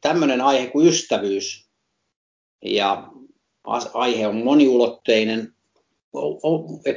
tämmöinen 0.00 0.40
aihe 0.40 0.66
kuin 0.66 0.88
ystävyys 0.88 1.68
ja 2.64 3.12
aihe 3.94 4.26
on 4.26 4.44
moniulotteinen, 4.44 5.54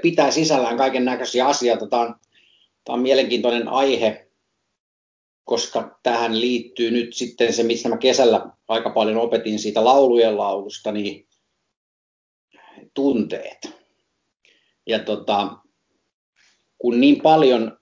pitää 0.02 0.32
sisällään 0.32 0.78
kaiken 0.78 1.06
näköisiä 1.06 1.48
asioita. 1.48 1.88
Tämä 1.88 2.02
on, 2.02 2.16
tämä 2.84 2.94
on 2.94 3.02
mielenkiintoinen 3.02 3.68
aihe, 3.68 4.28
koska 5.44 6.00
tähän 6.04 6.42
liittyy 6.42 6.92
nyt 6.92 7.14
sitten 7.14 7.54
se, 7.54 7.64
mistä 7.64 7.90
mä 7.90 7.98
kesällä 7.98 8.52
aika 8.68 8.90
paljon 8.90 9.18
opetin 9.18 9.60
siitä 9.60 9.86
laulujen 9.86 10.38
laulusta, 10.38 10.92
niin 10.92 11.28
tunteet. 12.94 13.70
Ja 14.88 15.00
tota, 15.00 15.58
kun 16.78 17.00
niin 17.00 17.22
paljon 17.22 17.78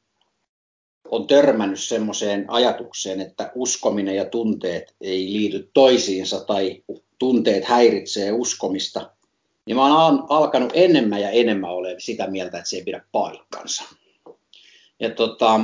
on 1.16 1.27
törmännyt 1.27 1.80
semmoiseen 1.80 2.46
ajatukseen, 2.48 3.21
että 3.21 3.52
uskominen 3.55 4.16
ja 4.16 4.25
tunteet 4.25 4.96
ei 5.02 5.34
liity 5.34 5.70
toisiinsa 5.73 6.39
tai 6.39 6.83
tunteet 7.19 7.65
häiritsee 7.65 8.32
uskomista, 8.32 9.11
niin 9.65 9.75
mä 9.75 10.05
oon 10.05 10.25
alkanut 10.29 10.71
enemmän 10.74 11.21
ja 11.21 11.29
enemmän 11.29 11.69
olemaan 11.69 12.02
sitä 12.02 12.28
mieltä, 12.28 12.57
että 12.57 12.69
se 12.69 12.75
ei 12.75 12.83
pidä 12.83 13.04
paikkansa. 13.11 13.83
Ja 15.00 15.10
tota, 15.10 15.60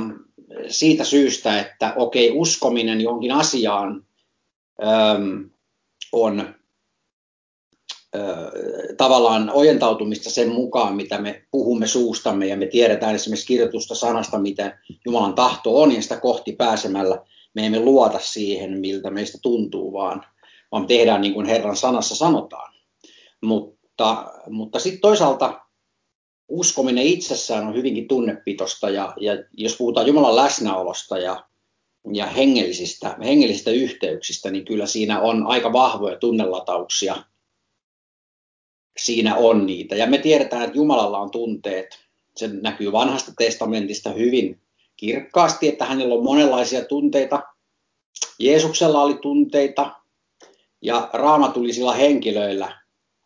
siitä 0.68 1.04
syystä, 1.04 1.60
että 1.60 1.94
okei, 1.96 2.30
uskominen 2.34 3.00
johonkin 3.00 3.32
asiaan 3.32 4.06
äm, 4.82 5.50
on 6.12 6.54
tavallaan 8.96 9.50
ojentautumista 9.50 10.30
sen 10.30 10.48
mukaan, 10.48 10.96
mitä 10.96 11.18
me 11.18 11.42
puhumme 11.50 11.86
suustamme 11.86 12.46
ja 12.46 12.56
me 12.56 12.66
tiedetään 12.66 13.14
esimerkiksi 13.14 13.46
kirjoitusta 13.46 13.94
sanasta, 13.94 14.38
mitä 14.38 14.78
Jumalan 15.04 15.34
tahto 15.34 15.82
on 15.82 15.92
ja 15.92 16.02
sitä 16.02 16.20
kohti 16.20 16.52
pääsemällä 16.52 17.24
me 17.54 17.66
emme 17.66 17.80
luota 17.80 18.18
siihen, 18.18 18.80
miltä 18.80 19.10
meistä 19.10 19.38
tuntuu, 19.42 19.92
vaan, 19.92 20.24
vaan 20.72 20.86
tehdään 20.86 21.20
niin 21.20 21.34
kuin 21.34 21.46
Herran 21.46 21.76
sanassa 21.76 22.16
sanotaan. 22.16 22.74
Mutta, 23.42 24.32
mutta 24.50 24.78
sitten 24.78 25.00
toisaalta 25.00 25.60
uskominen 26.48 27.06
itsessään 27.06 27.66
on 27.66 27.74
hyvinkin 27.74 28.08
tunnepitosta 28.08 28.90
ja, 28.90 29.14
ja 29.20 29.32
jos 29.52 29.76
puhutaan 29.76 30.06
Jumalan 30.06 30.36
läsnäolosta 30.36 31.18
ja, 31.18 31.44
ja 32.12 32.26
hengellisistä, 32.26 33.16
hengellisistä 33.24 33.70
yhteyksistä, 33.70 34.50
niin 34.50 34.64
kyllä 34.64 34.86
siinä 34.86 35.20
on 35.20 35.46
aika 35.46 35.72
vahvoja 35.72 36.16
tunnelatauksia– 36.16 37.16
siinä 39.00 39.36
on 39.36 39.66
niitä. 39.66 39.96
Ja 39.96 40.06
me 40.06 40.18
tiedetään, 40.18 40.62
että 40.62 40.76
Jumalalla 40.76 41.18
on 41.18 41.30
tunteet. 41.30 41.98
Se 42.36 42.48
näkyy 42.48 42.92
vanhasta 42.92 43.32
testamentista 43.38 44.10
hyvin 44.10 44.60
kirkkaasti, 44.96 45.68
että 45.68 45.84
hänellä 45.84 46.14
on 46.14 46.24
monenlaisia 46.24 46.84
tunteita. 46.84 47.42
Jeesuksella 48.38 49.02
oli 49.02 49.14
tunteita 49.22 49.90
ja 50.82 51.10
raamatullisilla 51.12 51.92
henkilöillä 51.92 52.80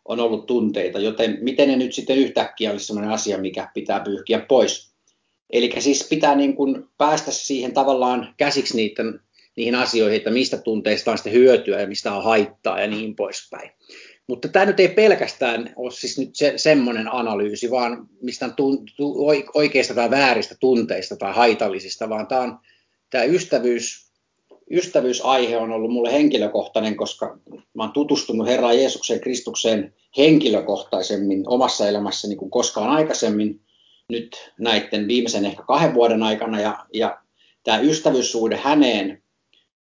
on 0.05 0.19
ollut 0.19 0.45
tunteita, 0.45 0.99
joten 0.99 1.37
miten 1.41 1.67
ne 1.67 1.75
nyt 1.75 1.93
sitten 1.93 2.17
yhtäkkiä 2.17 2.71
olisi 2.71 2.85
sellainen 2.85 3.13
asia, 3.13 3.37
mikä 3.37 3.69
pitää 3.73 3.99
pyyhkiä 3.99 4.39
pois. 4.39 4.95
Eli 5.49 5.71
siis 5.79 6.07
pitää 6.09 6.35
niin 6.35 6.55
kuin 6.55 6.85
päästä 6.97 7.31
siihen 7.31 7.73
tavallaan 7.73 8.33
käsiksi 8.37 8.75
niiden, 8.75 9.19
niihin 9.55 9.75
asioihin, 9.75 10.17
että 10.17 10.31
mistä 10.31 10.57
tunteista 10.57 11.11
on 11.11 11.17
sitten 11.17 11.33
hyötyä 11.33 11.81
ja 11.81 11.87
mistä 11.87 12.13
on 12.13 12.23
haittaa 12.23 12.79
ja 12.79 12.87
niin 12.87 13.15
poispäin. 13.15 13.71
Mutta 14.27 14.47
tämä 14.47 14.65
nyt 14.65 14.79
ei 14.79 14.87
pelkästään 14.87 15.73
ole 15.75 15.91
siis 15.91 16.19
nyt 16.19 16.35
se, 16.35 16.53
semmoinen 16.55 17.13
analyysi, 17.13 17.71
vaan 17.71 18.07
mistä 18.21 18.49
tun, 18.49 18.85
tu, 18.97 19.15
oikeista 19.53 19.93
tai 19.93 20.09
vääristä 20.09 20.55
tunteista 20.59 21.15
tai 21.15 21.33
haitallisista, 21.33 22.09
vaan 22.09 22.27
tämä, 22.27 22.41
on, 22.41 22.59
tämä 23.09 23.23
ystävyys, 23.23 24.11
ystävyysaihe 24.71 25.57
on 25.57 25.71
ollut 25.71 25.91
mulle 25.91 26.13
henkilökohtainen, 26.13 26.95
koska 26.95 27.37
mä 27.73 27.83
olen 27.83 27.93
tutustunut 27.93 28.47
Herran 28.47 28.77
Jeesukseen 28.77 29.19
Kristukseen 29.19 29.93
henkilökohtaisemmin 30.17 31.43
omassa 31.47 31.87
elämässäni 31.87 32.35
kuin 32.35 32.51
koskaan 32.51 32.89
aikaisemmin 32.89 33.61
nyt 34.09 34.51
näiden 34.59 35.07
viimeisen 35.07 35.45
ehkä 35.45 35.63
kahden 35.63 35.93
vuoden 35.93 36.23
aikana. 36.23 36.61
Ja, 36.61 36.85
ja 36.93 37.21
tämä 37.63 37.79
ystävyyssuhde 37.79 38.55
häneen 38.55 39.23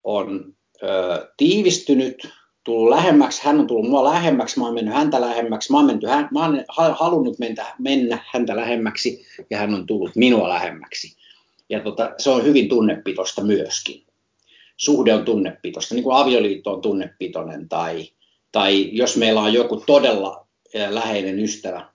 on 0.04 0.54
ö, 0.82 0.88
tiivistynyt 1.36 2.28
tullut 2.64 2.90
lähemmäksi, 2.90 3.44
hän 3.44 3.60
on 3.60 3.66
tullut 3.66 3.90
mua 3.90 4.04
lähemmäksi, 4.04 4.58
mä 4.58 4.64
oon 4.64 4.74
mennyt 4.74 4.94
häntä 4.94 5.20
lähemmäksi, 5.20 5.72
mä 5.72 5.78
oon, 5.78 5.86
menty, 5.86 6.06
hän, 6.06 6.28
mä 6.32 6.44
oon 6.44 6.64
halunnut 6.98 7.38
mennä, 7.38 7.74
mennä 7.78 8.18
häntä 8.32 8.56
lähemmäksi 8.56 9.26
ja 9.50 9.58
hän 9.58 9.74
on 9.74 9.86
tullut 9.86 10.16
minua 10.16 10.48
lähemmäksi. 10.48 11.16
Ja 11.68 11.80
tota, 11.80 12.10
se 12.18 12.30
on 12.30 12.44
hyvin 12.44 12.68
tunnepitosta 12.68 13.44
myöskin. 13.44 14.02
Suhde 14.76 15.14
on 15.14 15.24
tunnepitosta, 15.24 15.94
niin 15.94 16.04
kuin 16.04 16.16
avioliitto 16.16 16.72
on 16.72 16.80
tunnepitoinen 16.80 17.68
tai, 17.68 18.08
tai 18.52 18.88
jos 18.92 19.16
meillä 19.16 19.40
on 19.40 19.52
joku 19.52 19.82
todella 19.86 20.46
läheinen 20.90 21.38
ystävä, 21.38 21.88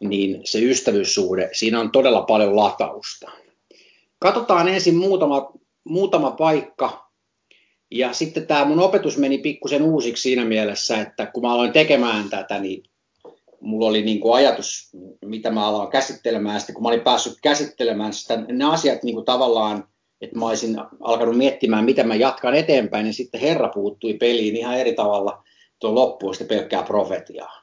niin 0.00 0.40
se 0.44 0.58
ystävyyssuhde, 0.58 1.48
siinä 1.52 1.80
on 1.80 1.92
todella 1.92 2.22
paljon 2.22 2.56
latausta. 2.56 3.30
Katsotaan 4.18 4.68
ensin 4.68 4.96
muutama, 4.96 5.52
muutama 5.84 6.30
paikka, 6.30 7.05
ja 7.90 8.12
sitten 8.12 8.46
tämä 8.46 8.64
mun 8.64 8.80
opetus 8.80 9.18
meni 9.18 9.38
pikkusen 9.38 9.82
uusiksi 9.82 10.22
siinä 10.22 10.44
mielessä, 10.44 11.00
että 11.00 11.26
kun 11.26 11.42
mä 11.42 11.52
aloin 11.52 11.72
tekemään 11.72 12.30
tätä, 12.30 12.58
niin 12.58 12.82
mulla 13.60 13.86
oli 13.86 14.02
niin 14.02 14.20
kuin 14.20 14.34
ajatus, 14.34 14.90
mitä 15.24 15.50
mä 15.50 15.66
aloin 15.66 15.90
käsittelemään. 15.90 16.60
Sitten 16.60 16.74
kun 16.74 16.82
mä 16.82 16.88
olin 16.88 17.00
päässyt 17.00 17.38
käsittelemään 17.42 18.12
sitä, 18.12 18.36
ne 18.36 18.64
asiat 18.64 19.02
niin 19.02 19.14
kuin 19.14 19.24
tavallaan, 19.24 19.88
että 20.20 20.38
mä 20.38 20.46
olisin 20.46 20.76
alkanut 21.00 21.36
miettimään, 21.36 21.84
mitä 21.84 22.04
mä 22.04 22.14
jatkan 22.14 22.54
eteenpäin, 22.54 23.04
niin 23.04 23.14
sitten 23.14 23.40
Herra 23.40 23.68
puuttui 23.68 24.14
peliin 24.14 24.56
ihan 24.56 24.78
eri 24.78 24.94
tavalla 24.94 25.42
tuon 25.78 25.94
loppuun 25.94 26.34
sitten 26.34 26.58
pelkkää 26.58 26.82
profetiaa. 26.82 27.62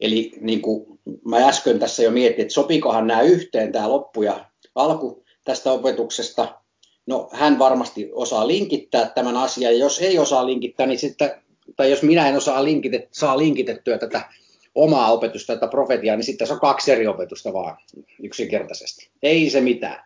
Eli 0.00 0.32
niin 0.40 0.62
kuin 0.62 0.98
mä 1.24 1.48
äsken 1.48 1.78
tässä 1.78 2.02
jo 2.02 2.10
mietin, 2.10 2.42
että 2.42 2.54
sopikohan 2.54 3.06
nämä 3.06 3.22
yhteen, 3.22 3.72
tämä 3.72 3.88
loppu 3.90 4.22
ja 4.22 4.44
alku 4.74 5.24
tästä 5.44 5.72
opetuksesta, 5.72 6.61
No 7.06 7.28
hän 7.32 7.58
varmasti 7.58 8.10
osaa 8.12 8.48
linkittää 8.48 9.08
tämän 9.08 9.36
asian, 9.36 9.72
ja 9.72 9.78
jos 9.78 9.98
ei 9.98 10.18
osaa 10.18 10.46
linkittää, 10.46 10.86
niin 10.86 10.98
sitten, 10.98 11.30
tai 11.76 11.90
jos 11.90 12.02
minä 12.02 12.28
en 12.28 12.36
osaa 12.36 12.64
linkitet, 12.64 13.08
saa 13.12 13.38
linkitettyä 13.38 13.98
tätä 13.98 14.28
omaa 14.74 15.12
opetusta, 15.12 15.54
tätä 15.54 15.68
profetiaa, 15.68 16.16
niin 16.16 16.24
sitten 16.24 16.46
se 16.46 16.52
on 16.52 16.60
kaksi 16.60 16.92
eri 16.92 17.06
opetusta 17.06 17.52
vaan 17.52 17.76
yksinkertaisesti. 18.22 19.10
Ei 19.22 19.50
se 19.50 19.60
mitään. 19.60 20.04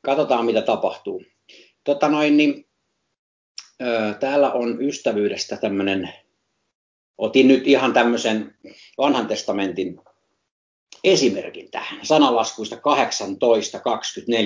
Katsotaan, 0.00 0.46
mitä 0.46 0.62
tapahtuu. 0.62 1.22
Tota 1.84 2.08
noin, 2.08 2.36
niin, 2.36 2.66
ö, 3.82 4.14
täällä 4.20 4.52
on 4.52 4.82
ystävyydestä 4.82 5.56
tämmöinen, 5.56 6.10
otin 7.18 7.48
nyt 7.48 7.66
ihan 7.66 7.92
tämmöisen 7.92 8.54
vanhan 8.98 9.26
testamentin 9.26 10.00
esimerkin 11.04 11.70
tähän. 11.70 12.06
Sanalaskuista 12.06 12.76
18.24. 12.76 12.80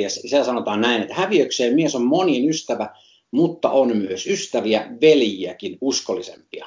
Siellä 0.08 0.46
sanotaan 0.46 0.80
näin, 0.80 1.02
että 1.02 1.14
häviökseen 1.14 1.74
mies 1.74 1.94
on 1.94 2.04
monien 2.06 2.48
ystävä, 2.48 2.94
mutta 3.30 3.70
on 3.70 3.96
myös 3.96 4.26
ystäviä, 4.26 4.88
veljiäkin 5.00 5.78
uskollisempia. 5.80 6.66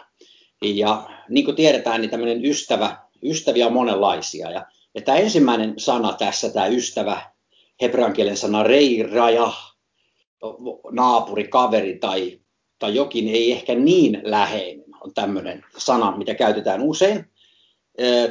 Ja 0.62 1.10
niin 1.30 1.46
kuin 1.46 1.56
tiedetään, 1.56 2.02
niin 2.02 2.12
tämmöinen 2.12 2.46
ystävä, 2.46 2.98
ystäviä 3.24 3.68
on 3.68 3.74
monenlaisia. 3.74 4.52
Ja, 4.52 4.66
ja 4.96 5.02
tämä 5.02 5.18
ensimmäinen 5.18 5.74
sana 5.78 6.14
tässä, 6.14 6.50
tämä 6.50 6.68
ystävä, 6.68 7.22
hebrean 7.82 8.14
kielen 8.14 8.38
sana 8.38 8.64
reiraja, 8.64 9.54
naapuri, 10.92 11.48
kaveri 11.48 11.98
tai, 11.98 12.40
tai 12.80 12.96
jokin 12.96 13.28
ei 13.28 13.52
ehkä 13.52 13.76
niin 13.76 14.22
läheinen, 14.24 14.86
on 15.02 15.14
tämmöinen 15.14 15.66
sana, 15.78 16.18
mitä 16.18 16.36
käytetään 16.36 16.82
usein. 16.82 17.26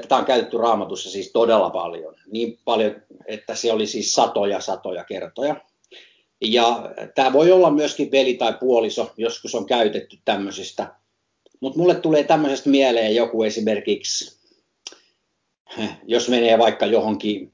Tätä 0.01 0.17
on 0.17 0.25
käytetty 0.25 0.56
raamatussa 0.56 1.11
siis 1.11 1.33
todella 1.33 1.71
paljon. 1.71 2.15
Niin 2.27 2.59
paljon, 2.65 3.03
että 3.27 3.55
se 3.55 3.73
oli 3.73 3.87
siis 3.87 4.12
satoja 4.12 4.61
satoja 4.61 5.05
kertoja. 5.05 5.56
Ja 6.41 6.91
tämä 7.15 7.33
voi 7.33 7.53
olla 7.53 7.71
myöskin 7.71 8.11
veli 8.11 8.34
tai 8.34 8.55
puoliso, 8.61 9.12
joskus 9.17 9.55
on 9.55 9.67
käytetty 9.67 10.19
tämmöisistä. 10.25 10.94
Mutta 11.61 11.79
mulle 11.79 11.94
tulee 11.94 12.25
tämmöisestä 12.25 12.70
mieleen 12.70 13.15
joku 13.15 13.43
esimerkiksi, 13.43 14.38
jos 16.06 16.29
menee 16.29 16.59
vaikka 16.59 16.87
johonkin, 16.87 17.53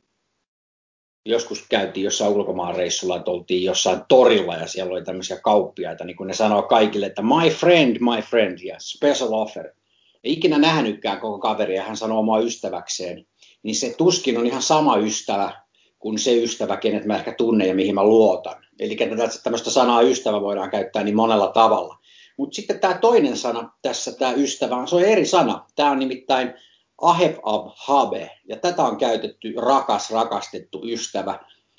joskus 1.26 1.66
käytiin 1.68 2.04
jossain 2.04 2.32
ulkomaan 2.32 2.76
reissulla, 2.76 3.16
että 3.16 3.30
oltiin 3.30 3.64
jossain 3.64 4.00
torilla 4.08 4.56
ja 4.56 4.66
siellä 4.66 4.92
oli 4.92 5.04
tämmöisiä 5.04 5.36
kauppiaita, 5.36 6.04
niin 6.04 6.16
kun 6.16 6.26
ne 6.26 6.34
sanoo 6.34 6.62
kaikille, 6.62 7.06
että 7.06 7.22
my 7.22 7.50
friend, 7.50 7.96
my 8.00 8.22
friend, 8.22 8.58
ja 8.58 8.76
special 8.78 9.32
offer– 9.32 9.70
ei 10.24 10.32
ikinä 10.32 10.58
nähnytkään 10.58 11.20
koko 11.20 11.38
kaveria, 11.38 11.82
hän 11.82 11.96
sanoo 11.96 12.18
omaa 12.18 12.38
ystäväkseen, 12.38 13.26
niin 13.62 13.74
se 13.74 13.94
tuskin 13.98 14.38
on 14.38 14.46
ihan 14.46 14.62
sama 14.62 14.96
ystävä 14.96 15.64
kuin 15.98 16.18
se 16.18 16.42
ystävä, 16.42 16.76
kenet 16.76 17.04
mä 17.04 17.16
ehkä 17.16 17.34
tunnen 17.38 17.68
ja 17.68 17.74
mihin 17.74 17.94
mä 17.94 18.04
luotan. 18.04 18.64
Eli 18.78 18.96
tämmöistä 19.42 19.70
sanaa 19.70 20.02
ystävä 20.02 20.40
voidaan 20.40 20.70
käyttää 20.70 21.04
niin 21.04 21.16
monella 21.16 21.48
tavalla. 21.48 21.98
Mutta 22.36 22.56
sitten 22.56 22.80
tämä 22.80 22.98
toinen 22.98 23.36
sana 23.36 23.72
tässä, 23.82 24.12
tämä 24.12 24.32
ystävä, 24.32 24.86
se 24.86 24.96
on 24.96 25.04
eri 25.04 25.26
sana. 25.26 25.66
Tämä 25.76 25.90
on 25.90 25.98
nimittäin 25.98 26.54
aheb 27.00 27.36
ab 27.42 27.66
habe, 27.74 28.30
ja 28.48 28.56
tätä 28.56 28.82
on 28.82 28.96
käytetty 28.96 29.54
rakas, 29.56 30.10
rakastettu 30.10 30.82
ystävä. 30.84 31.38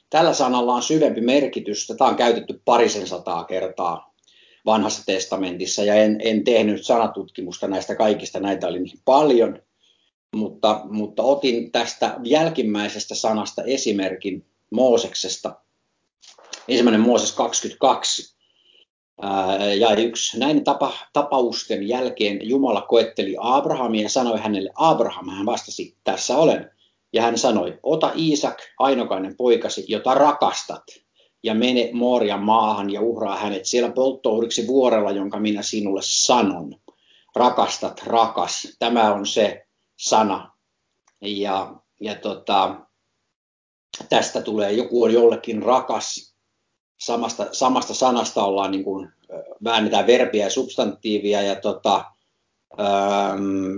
Tällä 0.09 0.33
sanalla 0.33 0.74
on 0.74 0.83
syvempi 0.83 1.21
merkitys, 1.21 1.88
tätä 1.88 2.03
on 2.03 2.15
käytetty 2.15 2.62
parisen 2.65 3.07
sataa 3.07 3.44
kertaa 3.44 4.15
vanhassa 4.66 5.04
testamentissa 5.06 5.84
ja 5.84 5.96
en, 5.96 6.18
en 6.24 6.44
tehnyt 6.44 6.86
sanatutkimusta 6.86 7.68
näistä 7.68 7.96
kaikista, 7.96 8.40
näitä 8.40 8.68
oli 8.68 8.80
niin 8.80 9.00
paljon, 9.06 9.62
mutta, 10.36 10.82
mutta 10.90 11.24
otin 11.24 11.72
tästä 11.72 12.16
jälkimmäisestä 12.24 13.16
sanasta 13.16 13.64
esimerkin 13.64 14.46
Mooseksesta. 14.72 15.56
Ensimmäinen 16.68 17.02
Mooses 17.02 17.32
22 17.32 18.36
ja 19.80 19.96
yksi. 19.96 20.40
Näin 20.40 20.64
tapa, 20.64 20.94
tapausten 21.14 21.88
jälkeen 21.88 22.50
Jumala 22.50 22.82
koetteli 22.82 23.36
Abrahamia 23.40 24.02
ja 24.02 24.10
sanoi 24.10 24.40
hänelle, 24.40 24.72
Abraham, 24.76 25.30
hän 25.30 25.46
vastasi, 25.46 25.96
tässä 26.04 26.38
olen. 26.38 26.72
Ja 27.14 27.22
hän 27.22 27.38
sanoi, 27.38 27.80
ota 27.84 28.12
Iisak, 28.16 28.58
ainokainen 28.80 29.38
poikasi, 29.38 29.86
jota 29.88 30.14
rakastat, 30.14 30.84
ja 31.45 31.53
mene 31.53 31.89
Moorian 31.94 32.44
maahan 32.44 32.89
ja 32.89 33.01
uhraa 33.01 33.38
hänet 33.38 33.65
siellä 33.65 33.92
polttouhriksi 33.92 34.68
vuorella, 34.68 35.12
jonka 35.12 35.39
minä 35.39 35.62
sinulle 35.62 36.01
sanon. 36.03 36.75
Rakastat, 37.36 38.03
rakas. 38.06 38.75
Tämä 38.80 39.13
on 39.13 39.25
se 39.25 39.65
sana. 39.95 40.51
Ja, 41.21 41.75
ja 42.01 42.15
tota, 42.15 42.75
tästä 44.09 44.42
tulee, 44.42 44.71
joku 44.71 45.03
on 45.03 45.13
jollekin 45.13 45.63
rakas. 45.63 46.36
Samasta, 46.97 47.47
samasta 47.51 47.94
sanasta 47.94 48.44
ollaan 48.44 48.71
niin 48.71 48.83
kuin, 48.83 49.09
väännetään 49.63 50.07
verbiä 50.07 50.45
ja 50.45 50.50
substantiivia 50.50 51.42
ja 51.42 51.56
tota, 51.56 52.06
ähm, 52.80 53.77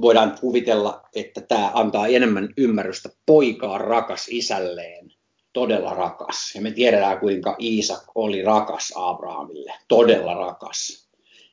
voidaan 0.00 0.38
kuvitella, 0.40 1.02
että 1.14 1.40
tämä 1.40 1.70
antaa 1.74 2.06
enemmän 2.06 2.48
ymmärrystä 2.56 3.08
poikaa 3.26 3.78
rakas 3.78 4.26
isälleen 4.30 5.13
todella 5.54 5.94
rakas. 5.94 6.54
Ja 6.54 6.60
me 6.60 6.70
tiedetään, 6.70 7.20
kuinka 7.20 7.56
Iisak 7.60 8.02
oli 8.14 8.42
rakas 8.42 8.92
Abrahamille, 8.96 9.72
todella 9.88 10.34
rakas. 10.34 11.08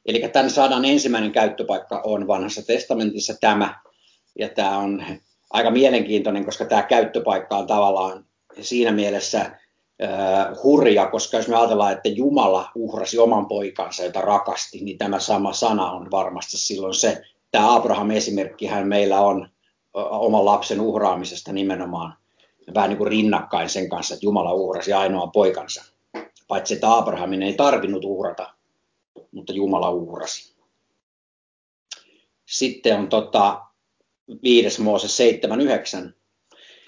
Eli 0.05 0.29
tämän 0.33 0.49
saadaan 0.49 0.85
ensimmäinen 0.85 1.31
käyttöpaikka 1.31 2.01
on 2.05 2.27
vanhassa 2.27 2.61
testamentissa 2.67 3.33
tämä. 3.41 3.79
Ja 4.39 4.49
tämä 4.49 4.77
on 4.77 5.03
aika 5.49 5.71
mielenkiintoinen, 5.71 6.45
koska 6.45 6.65
tämä 6.65 6.83
käyttöpaikka 6.83 7.57
on 7.57 7.67
tavallaan 7.67 8.25
siinä 8.61 8.91
mielessä 8.91 9.39
äh, 9.41 9.51
hurja, 10.63 11.07
koska 11.07 11.37
jos 11.37 11.47
me 11.47 11.55
ajatellaan, 11.55 11.93
että 11.93 12.09
Jumala 12.09 12.71
uhrasi 12.75 13.19
oman 13.19 13.45
poikansa, 13.45 14.03
jota 14.03 14.21
rakasti, 14.21 14.79
niin 14.81 14.97
tämä 14.97 15.19
sama 15.19 15.53
sana 15.53 15.91
on 15.91 16.11
varmasti 16.11 16.57
silloin 16.57 16.93
se. 16.93 17.21
Tämä 17.51 17.75
Abraham-esimerkkihän 17.75 18.87
meillä 18.87 19.21
on 19.21 19.49
oman 19.93 20.45
lapsen 20.45 20.81
uhraamisesta 20.81 21.53
nimenomaan 21.53 22.20
vähän 22.75 22.89
niin 22.89 22.97
kuin 22.97 23.07
rinnakkain 23.07 23.69
sen 23.69 23.89
kanssa, 23.89 24.13
että 24.13 24.25
Jumala 24.25 24.53
uhrasi 24.53 24.93
ainoa 24.93 25.27
poikansa. 25.27 25.83
Paitsi 26.47 26.73
että 26.73 26.97
Abrahamin 26.97 27.43
ei 27.43 27.53
tarvinnut 27.53 28.05
uhrata, 28.05 28.53
mutta 29.31 29.53
Jumala 29.53 29.89
uhrasi. 29.89 30.55
Sitten 32.45 32.99
on 32.99 33.09
tota, 33.09 33.61
5. 34.43 34.81
Mooses 34.81 35.17
7.9. 36.03 36.11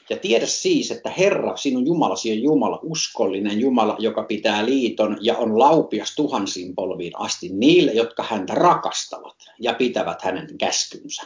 Ja 0.09 0.17
tiedä 0.17 0.45
siis, 0.45 0.91
että 0.91 1.09
Herra, 1.09 1.57
sinun 1.57 1.85
Jumalasi 1.85 2.31
on 2.31 2.43
Jumala, 2.43 2.79
uskollinen 2.83 3.59
Jumala, 3.59 3.95
joka 3.99 4.23
pitää 4.23 4.65
liiton 4.65 5.17
ja 5.21 5.37
on 5.37 5.59
laupias 5.59 6.15
tuhansiin 6.15 6.75
polviin 6.75 7.19
asti 7.19 7.49
niille, 7.49 7.91
jotka 7.91 8.23
häntä 8.23 8.53
rakastavat 8.53 9.35
ja 9.59 9.73
pitävät 9.73 10.21
hänen 10.21 10.57
käskynsä. 10.57 11.23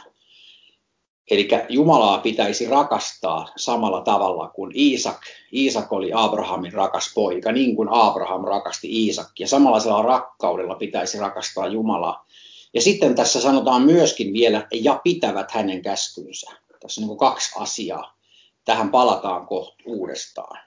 Eli 1.30 1.48
Jumalaa 1.68 2.18
pitäisi 2.18 2.66
rakastaa 2.66 3.48
samalla 3.56 4.00
tavalla 4.00 4.48
kuin 4.48 4.72
Iisak. 4.76 5.20
Iisak 5.52 5.92
oli 5.92 6.10
Abrahamin 6.14 6.72
rakas 6.72 7.12
poika, 7.14 7.52
niin 7.52 7.76
kuin 7.76 7.88
Abraham 7.92 8.44
rakasti 8.44 9.04
Iisakkia. 9.04 9.48
Samanlaisella 9.48 10.02
rakkaudella 10.02 10.74
pitäisi 10.74 11.18
rakastaa 11.18 11.66
Jumalaa. 11.66 12.26
Ja 12.74 12.80
sitten 12.80 13.14
tässä 13.14 13.40
sanotaan 13.40 13.82
myöskin 13.82 14.32
vielä, 14.32 14.66
ja 14.72 15.00
pitävät 15.04 15.50
hänen 15.50 15.82
käskynsä. 15.82 16.50
Tässä 16.80 17.00
on 17.00 17.08
niin 17.08 17.18
kaksi 17.18 17.50
asiaa. 17.58 18.18
Tähän 18.64 18.90
palataan 18.90 19.46
kohta 19.46 19.82
uudestaan, 19.86 20.58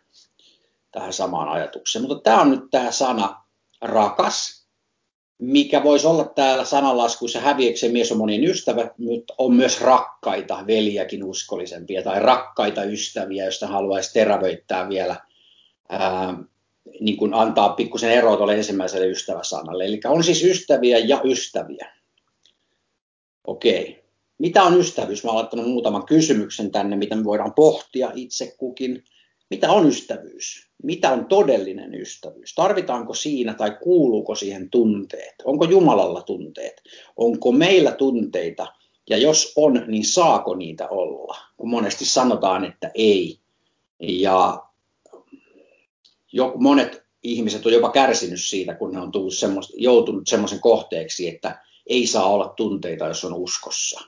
tähän 0.91 1.13
samaan 1.13 1.49
ajatukseen. 1.49 2.05
Mutta 2.07 2.23
tämä 2.23 2.41
on 2.41 2.51
nyt 2.51 2.63
tämä 2.71 2.91
sana 2.91 3.43
rakas, 3.81 4.60
mikä 5.41 5.83
voisi 5.83 6.07
olla 6.07 6.23
täällä 6.23 6.65
sananlaskuissa 6.65 7.39
häviöksen 7.39 7.91
mies 7.91 8.11
on 8.11 8.17
monien 8.17 8.43
ystävä, 8.43 8.89
mutta 8.97 9.33
on 9.37 9.53
myös 9.53 9.81
rakkaita 9.81 10.63
veljiäkin 10.67 11.23
uskollisempia 11.23 12.03
tai 12.03 12.19
rakkaita 12.19 12.83
ystäviä, 12.83 13.43
joista 13.43 13.67
haluaisi 13.67 14.13
terävöittää 14.13 14.89
vielä, 14.89 15.15
ää, 15.89 16.43
niin 16.99 17.17
kuin 17.17 17.33
antaa 17.33 17.69
pikkusen 17.69 18.11
eroa 18.11 18.37
tuolle 18.37 18.55
ensimmäiselle 18.55 19.07
ystäväsanalle. 19.07 19.85
Eli 19.85 19.99
on 20.05 20.23
siis 20.23 20.43
ystäviä 20.43 20.97
ja 20.97 21.21
ystäviä. 21.23 21.93
Okei. 23.47 24.03
Mitä 24.37 24.63
on 24.63 24.79
ystävyys? 24.79 25.23
Mä 25.23 25.31
olen 25.31 25.39
laittanut 25.39 25.69
muutaman 25.69 26.05
kysymyksen 26.05 26.71
tänne, 26.71 26.95
mitä 26.95 27.15
me 27.15 27.23
voidaan 27.23 27.53
pohtia 27.53 28.11
itse 28.15 28.55
kukin. 28.57 29.03
Mitä 29.51 29.71
on 29.71 29.87
ystävyys? 29.87 30.71
Mitä 30.83 31.11
on 31.11 31.25
todellinen 31.25 31.95
ystävyys? 31.95 32.55
Tarvitaanko 32.55 33.13
siinä 33.13 33.53
tai 33.53 33.77
kuuluuko 33.83 34.35
siihen 34.35 34.69
tunteet? 34.69 35.35
Onko 35.43 35.65
Jumalalla 35.65 36.21
tunteet? 36.21 36.81
Onko 37.17 37.51
meillä 37.51 37.91
tunteita? 37.91 38.67
Ja 39.09 39.17
jos 39.17 39.53
on, 39.55 39.83
niin 39.87 40.05
saako 40.05 40.55
niitä 40.55 40.87
olla? 40.87 41.37
Kun 41.57 41.69
monesti 41.69 42.05
sanotaan, 42.05 42.65
että 42.65 42.91
ei. 42.95 43.39
Ja 43.99 44.63
jo, 46.31 46.53
monet 46.55 47.03
ihmiset 47.23 47.65
on 47.65 47.73
jopa 47.73 47.89
kärsinyt 47.89 48.41
siitä, 48.41 48.73
kun 48.73 48.91
ne 48.91 48.99
on 48.99 49.11
tullut 49.11 49.35
semmoista, 49.35 49.73
joutunut 49.77 50.27
semmoisen 50.27 50.59
kohteeksi, 50.59 51.27
että 51.27 51.61
ei 51.87 52.07
saa 52.07 52.31
olla 52.31 52.53
tunteita, 52.57 53.07
jos 53.07 53.25
on 53.25 53.33
uskossa. 53.33 54.01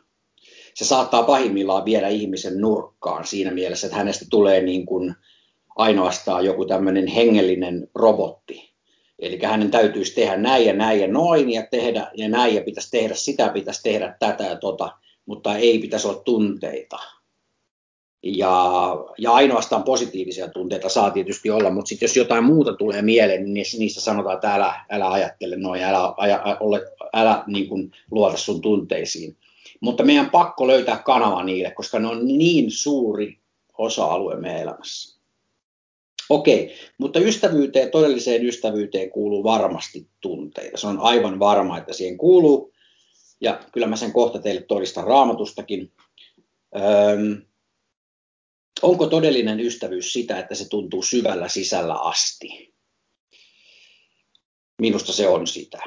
Se 0.74 0.86
saattaa 0.86 1.24
pahimmillaan 1.24 1.86
viedä 1.86 2.08
ihmisen 2.08 2.62
nurkkaan 2.62 3.28
siinä 3.28 3.52
mielessä, 3.52 3.88
että 3.88 3.98
hänestä 3.98 4.26
tulee 4.30 4.62
niin 4.62 4.86
kuin 4.86 5.16
ainoastaan 5.76 6.46
joku 6.46 6.66
tämmöinen 6.66 7.08
hengellinen 7.08 7.88
robotti. 7.96 8.74
Eli 9.20 9.40
hänen 9.44 9.72
täytyisi 9.72 10.16
tehdä 10.16 10.38
näin 10.38 10.66
ja 10.66 10.74
näin 10.74 11.00
ja 11.02 11.08
noin 11.08 11.50
ja 11.50 11.68
tehdä 11.72 12.12
ja 12.14 12.30
näin 12.30 12.56
ja 12.56 12.62
pitäisi 12.62 12.92
tehdä 12.92 13.16
sitä, 13.16 13.50
pitäisi 13.50 13.84
tehdä 13.84 14.16
tätä 14.20 14.44
ja 14.44 14.56
tota, 14.56 14.92
mutta 15.26 15.58
ei 15.58 15.80
pitäisi 15.80 16.08
olla 16.08 16.22
tunteita. 16.22 17.00
Ja, 18.24 18.74
ja 19.18 19.32
ainoastaan 19.32 19.84
positiivisia 19.84 20.48
tunteita 20.48 20.90
saa 20.90 21.12
tietysti 21.12 21.50
olla, 21.50 21.70
mutta 21.70 21.90
sitten 21.90 22.06
jos 22.08 22.18
jotain 22.18 22.44
muuta 22.44 22.74
tulee 22.74 23.02
mieleen, 23.02 23.54
niin 23.54 23.66
niistä 23.80 24.02
sanotaan, 24.02 24.36
että 24.36 24.56
älä, 24.56 24.86
älä 24.90 25.12
ajattele 25.12 25.56
noin, 25.56 25.84
älä, 25.84 25.98
älä, 25.98 26.42
älä, 26.44 26.80
älä 27.14 27.44
niin 27.48 27.70
kuin 27.70 27.92
luota 28.12 28.38
sun 28.38 28.62
tunteisiin. 28.62 29.38
Mutta 29.80 30.04
meidän 30.04 30.30
pakko 30.30 30.68
löytää 30.68 30.98
kanava 30.98 31.44
niille, 31.44 31.72
koska 31.72 32.00
ne 32.00 32.08
on 32.08 32.28
niin 32.28 32.72
suuri 32.72 33.40
osa-alue 33.78 34.36
meidän 34.36 34.62
elämässä. 34.62 35.13
Okei, 36.30 36.76
mutta 36.98 37.20
ystävyyteen, 37.20 37.92
todelliseen 37.92 38.46
ystävyyteen 38.46 39.10
kuuluu 39.10 39.44
varmasti 39.44 40.08
tunteita. 40.22 40.78
Se 40.78 40.88
on 40.88 41.00
aivan 41.00 41.40
varma, 41.40 41.78
että 41.78 41.94
siihen 41.94 42.18
kuuluu. 42.18 42.74
Ja 43.42 43.64
kyllä 43.72 43.88
mä 43.88 43.96
sen 43.96 44.14
kohta 44.14 44.40
teille 44.40 44.62
todistan 44.62 45.04
raamatustakin. 45.04 45.92
Öm, 46.76 47.42
onko 48.82 49.08
todellinen 49.08 49.60
ystävyys 49.60 50.14
sitä, 50.14 50.40
että 50.40 50.56
se 50.56 50.70
tuntuu 50.70 51.02
syvällä 51.02 51.48
sisällä 51.48 51.94
asti? 51.94 52.74
Minusta 54.82 55.14
se 55.14 55.28
on 55.28 55.48
sitä. 55.48 55.82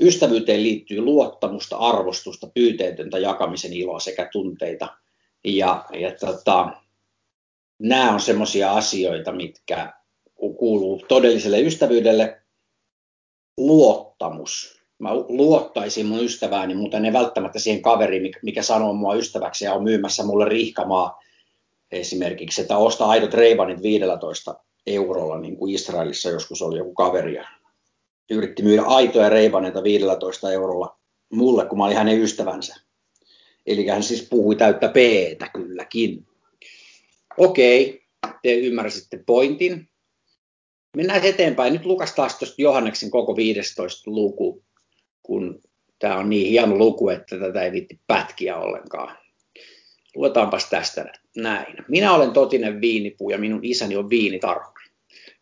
Ystävyyteen 0.00 0.62
liittyy 0.62 1.00
luottamusta, 1.00 1.76
arvostusta, 1.76 2.50
pyyteetöntä 2.54 3.18
jakamisen 3.18 3.72
iloa 3.72 4.00
sekä 4.00 4.28
tunteita. 4.32 4.96
Ja, 5.44 5.84
ja 5.92 6.12
tota, 6.20 6.79
nämä 7.80 8.12
on 8.12 8.20
semmoisia 8.20 8.72
asioita, 8.72 9.32
mitkä 9.32 9.92
kuuluu 10.34 11.02
todelliselle 11.08 11.60
ystävyydelle. 11.60 12.42
Luottamus. 13.56 14.80
Mä 14.98 15.14
luottaisin 15.14 16.06
mun 16.06 16.24
ystävääni, 16.24 16.74
mutta 16.74 17.00
ne 17.00 17.12
välttämättä 17.12 17.58
siihen 17.58 17.82
kaveriin, 17.82 18.32
mikä 18.42 18.62
sanoo 18.62 18.92
mua 18.92 19.14
ystäväksi 19.14 19.64
ja 19.64 19.74
on 19.74 19.82
myymässä 19.82 20.24
mulle 20.24 20.48
rihkamaa 20.48 21.20
esimerkiksi, 21.92 22.60
että 22.60 22.76
osta 22.76 23.06
aidot 23.06 23.34
reivanit 23.34 23.82
15 23.82 24.54
eurolla, 24.86 25.38
niin 25.38 25.56
kuin 25.56 25.74
Israelissa 25.74 26.30
joskus 26.30 26.62
oli 26.62 26.78
joku 26.78 26.94
kaveri 26.94 27.34
ja 27.34 27.48
yritti 28.30 28.62
myydä 28.62 28.82
aitoja 28.82 29.28
reivaneita 29.28 29.82
15 29.82 30.52
eurolla 30.52 30.98
mulle, 31.32 31.66
kun 31.66 31.78
mä 31.78 31.84
olin 31.84 31.96
hänen 31.96 32.20
ystävänsä. 32.20 32.76
Eli 33.66 33.86
hän 33.86 34.02
siis 34.02 34.26
puhui 34.30 34.56
täyttä 34.56 34.88
p 34.88 34.96
kylläkin. 35.52 36.26
Okei, 37.36 38.02
te 38.42 38.54
ymmärsitte 38.54 39.22
pointin. 39.26 39.88
Mennään 40.96 41.24
eteenpäin. 41.24 41.72
Nyt 41.72 41.84
Lukas 41.84 42.14
taas 42.14 42.38
tuosta 42.38 42.62
Johanneksen 42.62 43.10
koko 43.10 43.36
15 43.36 44.10
luku, 44.10 44.64
kun 45.22 45.60
tämä 45.98 46.16
on 46.16 46.30
niin 46.30 46.48
hieno 46.48 46.78
luku, 46.78 47.08
että 47.08 47.38
tätä 47.38 47.62
ei 47.62 47.72
viitti 47.72 48.00
pätkiä 48.06 48.56
ollenkaan. 48.56 49.18
Luetaanpas 50.14 50.70
tästä 50.70 51.12
näin. 51.36 51.76
Minä 51.88 52.14
olen 52.14 52.32
totinen 52.32 52.80
viinipuu 52.80 53.30
ja 53.30 53.38
minun 53.38 53.60
isäni 53.62 53.96
on 53.96 54.10
viinitarhuri. 54.10 54.84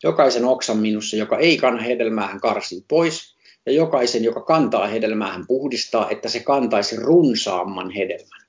Jokaisen 0.02 0.44
oksan 0.44 0.78
minussa, 0.78 1.16
joka 1.16 1.38
ei 1.38 1.56
kanna 1.56 1.82
hedelmää, 1.82 2.26
hän 2.26 2.40
karsii 2.40 2.84
pois. 2.88 3.36
Ja 3.66 3.72
jokaisen, 3.72 4.24
joka 4.24 4.40
kantaa 4.40 4.86
hedelmää, 4.86 5.32
hän 5.32 5.46
puhdistaa, 5.46 6.10
että 6.10 6.28
se 6.28 6.40
kantaisi 6.40 6.96
runsaamman 6.96 7.90
hedelmän. 7.90 8.47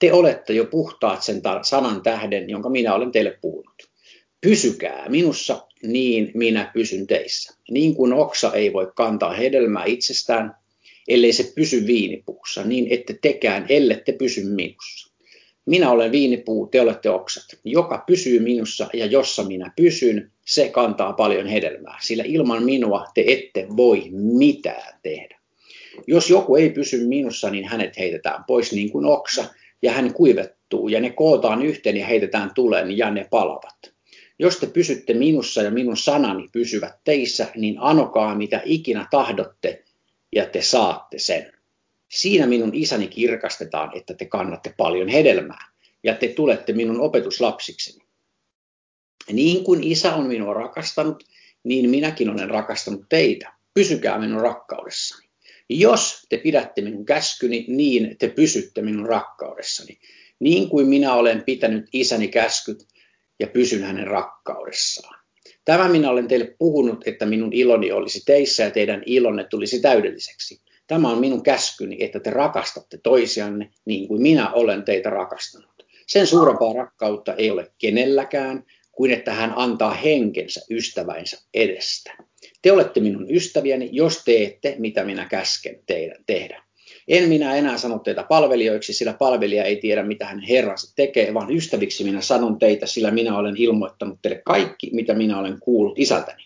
Te 0.00 0.12
olette 0.12 0.52
jo 0.52 0.64
puhtaat 0.64 1.22
sen 1.22 1.42
sanan 1.62 2.02
tähden, 2.02 2.50
jonka 2.50 2.70
minä 2.70 2.94
olen 2.94 3.12
teille 3.12 3.38
puhunut. 3.40 3.90
Pysykää 4.40 5.08
minussa, 5.08 5.66
niin 5.82 6.30
minä 6.34 6.70
pysyn 6.74 7.06
teissä. 7.06 7.54
Niin 7.70 7.94
kuin 7.94 8.12
oksa 8.12 8.52
ei 8.52 8.72
voi 8.72 8.92
kantaa 8.96 9.32
hedelmää 9.32 9.84
itsestään, 9.84 10.54
ellei 11.08 11.32
se 11.32 11.52
pysy 11.54 11.86
viinipuussa, 11.86 12.64
niin 12.64 12.86
ette 12.90 13.18
tekään, 13.22 13.66
ellette 13.68 14.12
pysy 14.12 14.44
minussa. 14.44 15.10
Minä 15.66 15.90
olen 15.90 16.12
viinipuu, 16.12 16.66
te 16.66 16.80
olette 16.80 17.10
oksat. 17.10 17.44
Joka 17.64 18.04
pysyy 18.06 18.40
minussa 18.40 18.88
ja 18.92 19.06
jossa 19.06 19.42
minä 19.42 19.72
pysyn, 19.76 20.32
se 20.46 20.68
kantaa 20.68 21.12
paljon 21.12 21.46
hedelmää, 21.46 21.98
sillä 22.02 22.24
ilman 22.26 22.62
minua 22.62 23.04
te 23.14 23.24
ette 23.26 23.66
voi 23.76 24.04
mitään 24.12 24.98
tehdä. 25.02 25.40
Jos 26.06 26.30
joku 26.30 26.56
ei 26.56 26.70
pysy 26.70 27.06
minussa, 27.06 27.50
niin 27.50 27.64
hänet 27.64 27.98
heitetään 27.98 28.44
pois 28.46 28.72
niin 28.72 28.90
kuin 28.90 29.06
oksa, 29.06 29.44
ja 29.82 29.92
hän 29.92 30.14
kuivettuu, 30.14 30.88
ja 30.88 31.00
ne 31.00 31.10
kootaan 31.10 31.62
yhteen 31.62 31.96
ja 31.96 32.06
heitetään 32.06 32.54
tuleen, 32.54 32.98
ja 32.98 33.10
ne 33.10 33.26
palavat. 33.30 33.92
Jos 34.38 34.56
te 34.56 34.66
pysytte 34.66 35.14
minussa 35.14 35.62
ja 35.62 35.70
minun 35.70 35.96
sanani 35.96 36.48
pysyvät 36.52 36.94
teissä, 37.04 37.46
niin 37.54 37.76
anokaa 37.78 38.34
mitä 38.34 38.62
ikinä 38.64 39.06
tahdotte, 39.10 39.84
ja 40.34 40.46
te 40.46 40.62
saatte 40.62 41.18
sen. 41.18 41.52
Siinä 42.08 42.46
minun 42.46 42.70
isäni 42.74 43.08
kirkastetaan, 43.08 43.96
että 43.96 44.14
te 44.14 44.24
kannatte 44.24 44.74
paljon 44.76 45.08
hedelmää, 45.08 45.70
ja 46.02 46.14
te 46.14 46.28
tulette 46.28 46.72
minun 46.72 47.00
opetuslapsikseni. 47.00 48.04
Niin 49.32 49.64
kuin 49.64 49.84
isä 49.84 50.14
on 50.14 50.26
minua 50.26 50.54
rakastanut, 50.54 51.24
niin 51.64 51.90
minäkin 51.90 52.30
olen 52.30 52.50
rakastanut 52.50 53.04
teitä. 53.08 53.52
Pysykää 53.74 54.18
minun 54.18 54.40
rakkaudessani. 54.40 55.29
Jos 55.72 56.26
te 56.28 56.38
pidätte 56.38 56.82
minun 56.82 57.04
käskyni, 57.04 57.64
niin 57.68 58.16
te 58.18 58.28
pysytte 58.28 58.82
minun 58.82 59.06
rakkaudessani. 59.06 59.98
Niin 60.38 60.68
kuin 60.68 60.86
minä 60.86 61.14
olen 61.14 61.42
pitänyt 61.46 61.86
isäni 61.92 62.28
käskyt 62.28 62.86
ja 63.40 63.46
pysyn 63.46 63.82
hänen 63.82 64.06
rakkaudessaan. 64.06 65.20
Tämä 65.64 65.88
minä 65.88 66.10
olen 66.10 66.28
teille 66.28 66.54
puhunut, 66.58 67.08
että 67.08 67.26
minun 67.26 67.52
iloni 67.52 67.92
olisi 67.92 68.22
teissä 68.26 68.62
ja 68.62 68.70
teidän 68.70 69.02
ilonne 69.06 69.44
tulisi 69.44 69.80
täydelliseksi. 69.80 70.60
Tämä 70.86 71.10
on 71.10 71.18
minun 71.18 71.42
käskyni, 71.42 71.96
että 72.00 72.20
te 72.20 72.30
rakastatte 72.30 72.98
toisianne 73.02 73.70
niin 73.84 74.08
kuin 74.08 74.22
minä 74.22 74.52
olen 74.52 74.82
teitä 74.82 75.10
rakastanut. 75.10 75.86
Sen 76.06 76.26
suurempaa 76.26 76.72
rakkautta 76.72 77.34
ei 77.34 77.50
ole 77.50 77.72
kenelläkään 77.78 78.64
kuin 78.92 79.10
että 79.10 79.34
hän 79.34 79.52
antaa 79.56 79.94
henkensä 79.94 80.60
ystäväinsä 80.70 81.42
edestä. 81.54 82.29
Te 82.62 82.72
olette 82.72 83.00
minun 83.00 83.26
ystäviäni, 83.30 83.88
jos 83.92 84.24
teette, 84.24 84.74
mitä 84.78 85.04
minä 85.04 85.24
käsken 85.24 85.80
teidän 85.86 86.24
tehdä. 86.26 86.62
En 87.08 87.28
minä 87.28 87.54
enää 87.54 87.78
sano 87.78 87.98
teitä 87.98 88.22
palvelijoiksi, 88.22 88.92
sillä 88.92 89.12
palvelija 89.12 89.64
ei 89.64 89.76
tiedä, 89.76 90.02
mitä 90.02 90.26
hän 90.26 90.40
herransa 90.40 90.92
tekee, 90.96 91.34
vaan 91.34 91.56
ystäviksi 91.56 92.04
minä 92.04 92.20
sanon 92.20 92.58
teitä, 92.58 92.86
sillä 92.86 93.10
minä 93.10 93.38
olen 93.38 93.56
ilmoittanut 93.56 94.18
teille 94.22 94.42
kaikki, 94.44 94.90
mitä 94.92 95.14
minä 95.14 95.38
olen 95.38 95.60
kuullut 95.60 95.98
isältäni. 95.98 96.42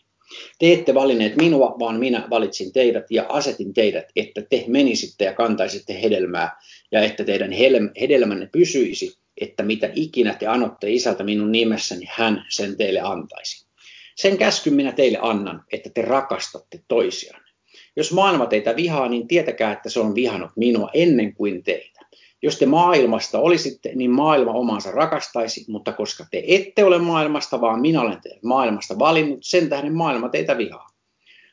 Te 0.58 0.72
ette 0.72 0.94
valinneet 0.94 1.36
minua, 1.36 1.76
vaan 1.78 1.98
minä 1.98 2.26
valitsin 2.30 2.72
teidät 2.72 3.04
ja 3.10 3.26
asetin 3.28 3.74
teidät, 3.74 4.04
että 4.16 4.42
te 4.50 4.64
menisitte 4.66 5.24
ja 5.24 5.34
kantaisitte 5.34 6.02
hedelmää 6.02 6.56
ja 6.92 7.02
että 7.02 7.24
teidän 7.24 7.52
hedelmänne 8.00 8.48
pysyisi, 8.52 9.14
että 9.40 9.62
mitä 9.62 9.90
ikinä 9.94 10.34
te 10.34 10.46
anotte 10.46 10.90
isältä 10.90 11.24
minun 11.24 11.52
nimessäni, 11.52 12.06
hän 12.10 12.44
sen 12.48 12.76
teille 12.76 13.00
antaisi. 13.00 13.63
Sen 14.14 14.38
käskyn 14.38 14.74
minä 14.74 14.92
teille 14.92 15.18
annan, 15.22 15.64
että 15.72 15.90
te 15.90 16.02
rakastatte 16.02 16.80
toisianne. 16.88 17.50
Jos 17.96 18.12
maailma 18.12 18.46
teitä 18.46 18.76
vihaa, 18.76 19.08
niin 19.08 19.28
tietäkää, 19.28 19.72
että 19.72 19.90
se 19.90 20.00
on 20.00 20.14
vihannut 20.14 20.50
minua 20.56 20.90
ennen 20.94 21.34
kuin 21.34 21.62
teitä. 21.62 22.00
Jos 22.42 22.58
te 22.58 22.66
maailmasta 22.66 23.38
olisitte, 23.38 23.92
niin 23.94 24.10
maailma 24.10 24.52
omansa 24.52 24.90
rakastaisi, 24.90 25.64
mutta 25.68 25.92
koska 25.92 26.24
te 26.30 26.44
ette 26.48 26.84
ole 26.84 26.98
maailmasta, 26.98 27.60
vaan 27.60 27.80
minä 27.80 28.00
olen 28.00 28.20
teidät 28.20 28.42
maailmasta 28.42 28.98
valinnut, 28.98 29.38
sen 29.42 29.68
tähden 29.68 29.96
maailma 29.96 30.28
teitä 30.28 30.58
vihaa. 30.58 30.86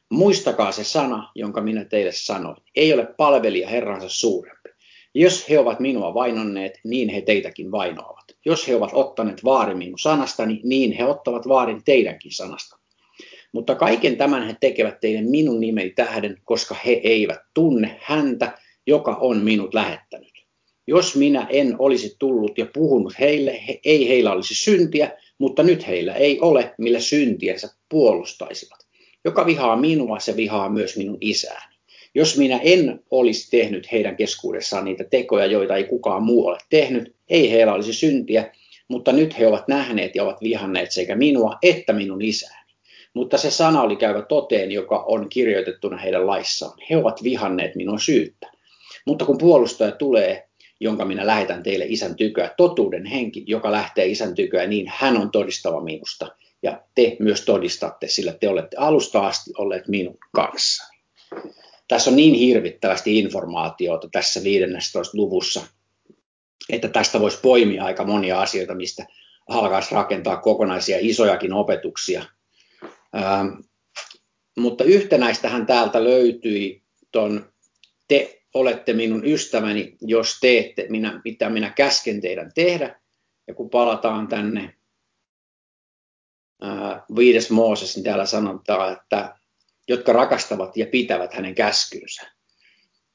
Muistakaa 0.10 0.72
se 0.72 0.84
sana, 0.84 1.32
jonka 1.36 1.62
minä 1.62 1.86
teille 1.86 2.12
sanoin. 2.12 2.58
Ei 2.76 2.94
ole 2.94 3.06
palvelija 3.18 3.70
Herransa 3.70 4.10
suurempi. 4.10 4.70
Jos 5.14 5.50
he 5.50 5.60
ovat 5.60 5.80
minua 5.80 6.14
vainonneet, 6.14 6.80
niin 6.84 7.10
he 7.10 7.22
teitäkin 7.22 7.72
vainoavat. 7.72 8.21
Jos 8.46 8.68
he 8.68 8.76
ovat 8.76 8.90
ottaneet 8.94 9.44
vaarin 9.44 9.78
minun 9.78 10.00
sanastani, 10.00 10.62
niin 10.64 10.92
he 10.92 11.06
ottavat 11.06 11.48
vaarin 11.48 11.82
teidänkin 11.86 12.32
sanasta. 12.32 12.78
Mutta 13.54 13.76
kaiken 13.76 14.18
tämän 14.18 14.48
he 14.48 14.56
tekevät 14.60 15.00
teille 15.00 15.22
minun 15.22 15.60
nimeni 15.60 15.90
tähden, 15.90 16.38
koska 16.46 16.76
he 16.86 16.92
eivät 17.04 17.40
tunne 17.54 18.00
häntä, 18.02 18.58
joka 18.88 19.16
on 19.16 19.38
minut 19.38 19.74
lähettänyt. 19.74 20.32
Jos 20.88 21.16
minä 21.16 21.48
en 21.50 21.76
olisi 21.80 22.16
tullut 22.20 22.58
ja 22.58 22.66
puhunut 22.74 23.14
heille, 23.20 23.62
he, 23.68 23.80
ei 23.86 24.10
heillä 24.10 24.32
olisi 24.32 24.56
syntiä, 24.56 25.12
mutta 25.38 25.64
nyt 25.64 25.88
heillä 25.88 26.14
ei 26.14 26.40
ole, 26.40 26.74
millä 26.78 27.00
syntiensä 27.00 27.70
puolustaisivat. 27.90 28.80
Joka 29.26 29.46
vihaa 29.46 29.76
minua, 29.76 30.20
se 30.20 30.36
vihaa 30.36 30.70
myös 30.70 30.98
minun 30.98 31.18
isääni. 31.22 31.71
Jos 32.16 32.38
minä 32.38 32.60
en 32.64 33.04
olisi 33.12 33.52
tehnyt 33.52 33.92
heidän 33.92 34.16
keskuudessaan 34.16 34.86
niitä 34.86 35.04
tekoja, 35.04 35.46
joita 35.46 35.76
ei 35.76 35.84
kukaan 35.84 36.24
muu 36.24 36.48
ole 36.48 36.58
tehnyt, 36.70 37.16
ei 37.30 37.52
heillä 37.52 37.74
olisi 37.74 37.94
syntiä, 37.94 38.52
mutta 38.88 39.12
nyt 39.12 39.40
he 39.40 39.48
ovat 39.48 39.68
nähneet 39.68 40.16
ja 40.16 40.24
ovat 40.24 40.42
vihanneet 40.42 40.92
sekä 40.92 41.16
minua 41.16 41.58
että 41.62 41.94
minun 41.94 42.22
isääni. 42.22 42.72
Mutta 43.14 43.38
se 43.38 43.52
sana 43.52 43.82
oli 43.82 43.96
käyvä 43.96 44.22
toteen, 44.22 44.72
joka 44.72 45.04
on 45.08 45.30
kirjoitettuna 45.30 45.98
heidän 45.98 46.28
laissaan. 46.28 46.78
He 46.90 46.98
ovat 46.98 47.24
vihanneet 47.24 47.76
minua 47.76 47.98
syyttä. 47.98 48.52
Mutta 49.06 49.26
kun 49.26 49.38
puolustaja 49.38 49.92
tulee, 49.92 50.48
jonka 50.80 51.06
minä 51.06 51.28
lähetän 51.28 51.64
teille 51.64 51.86
isän 51.88 52.16
tyköä, 52.16 52.54
totuuden 52.58 53.06
henki, 53.06 53.44
joka 53.48 53.72
lähtee 53.72 54.06
isän 54.06 54.36
tyköä, 54.36 54.68
niin 54.68 54.92
hän 54.96 55.18
on 55.18 55.32
todistava 55.32 55.82
minusta. 55.84 56.28
Ja 56.64 56.82
te 56.96 57.16
myös 57.20 57.46
todistatte, 57.46 58.08
sillä 58.08 58.34
te 58.34 58.50
olette 58.50 58.78
alusta 58.78 59.28
asti 59.28 59.52
olleet 59.58 59.88
minun 59.88 60.18
kanssani. 60.36 60.98
Tässä 61.92 62.10
on 62.10 62.16
niin 62.16 62.34
hirvittävästi 62.34 63.20
informaatiota 63.20 64.10
tässä 64.12 64.44
15. 64.44 65.18
luvussa, 65.18 65.68
että 66.70 66.88
tästä 66.88 67.20
voisi 67.20 67.40
poimia 67.42 67.86
aika 67.86 68.04
monia 68.04 68.42
asioita, 68.42 68.76
mistä 68.76 69.06
alkaisi 69.50 69.96
rakentaa 69.96 70.38
kokonaisia 70.38 70.98
isojakin 71.00 71.54
opetuksia. 71.54 72.26
Ähm, 73.16 73.48
mutta 74.58 74.84
yhtenäistähän 74.84 75.66
täältä 75.66 76.04
löytyi 76.04 76.84
ton 77.12 77.54
te 78.08 78.42
olette 78.54 78.94
minun 78.94 79.26
ystäväni, 79.26 79.98
jos 80.02 80.40
teette, 80.42 80.86
minä, 80.90 81.22
mitä 81.26 81.50
minä 81.50 81.70
käsken 81.70 82.22
teidän 82.22 82.52
tehdä. 82.56 83.00
Ja 83.48 83.54
kun 83.54 83.70
palataan 83.70 84.28
tänne 84.28 84.76
ää, 86.62 87.06
viides 87.16 87.50
Mooses, 87.50 87.96
niin 87.96 88.04
täällä 88.04 88.26
sanotaan, 88.26 88.94
että 88.94 89.41
jotka 89.92 90.14
rakastavat 90.14 90.78
ja 90.78 90.86
pitävät 90.86 91.34
hänen 91.34 91.56
käskynsä. 91.56 92.22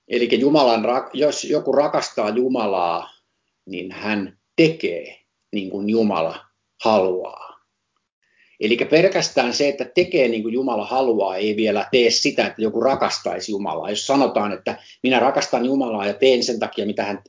Eli 0.08 0.28
Jumalan, 0.40 0.84
jos 1.12 1.44
joku 1.44 1.72
rakastaa 1.72 2.30
Jumalaa, 2.30 3.10
niin 3.66 3.92
hän 3.92 4.38
tekee 4.56 5.18
niin 5.52 5.70
kuin 5.70 5.90
Jumala 5.90 6.46
haluaa. 6.84 7.56
Eli 8.60 8.76
pelkästään 8.76 9.52
se, 9.52 9.68
että 9.68 9.84
tekee 9.84 10.28
niin 10.28 10.42
kuin 10.42 10.54
Jumala 10.54 10.84
haluaa, 10.84 11.36
ei 11.36 11.56
vielä 11.56 11.88
tee 11.90 12.10
sitä, 12.10 12.46
että 12.46 12.62
joku 12.62 12.80
rakastaisi 12.80 13.52
Jumalaa. 13.52 13.90
Jos 13.90 14.06
sanotaan, 14.06 14.52
että 14.52 14.78
minä 15.02 15.18
rakastan 15.18 15.64
Jumalaa 15.64 16.06
ja 16.06 16.14
teen 16.14 16.42
sen 16.42 16.58
takia, 16.58 16.86
mitä 16.86 17.04
hän, 17.04 17.22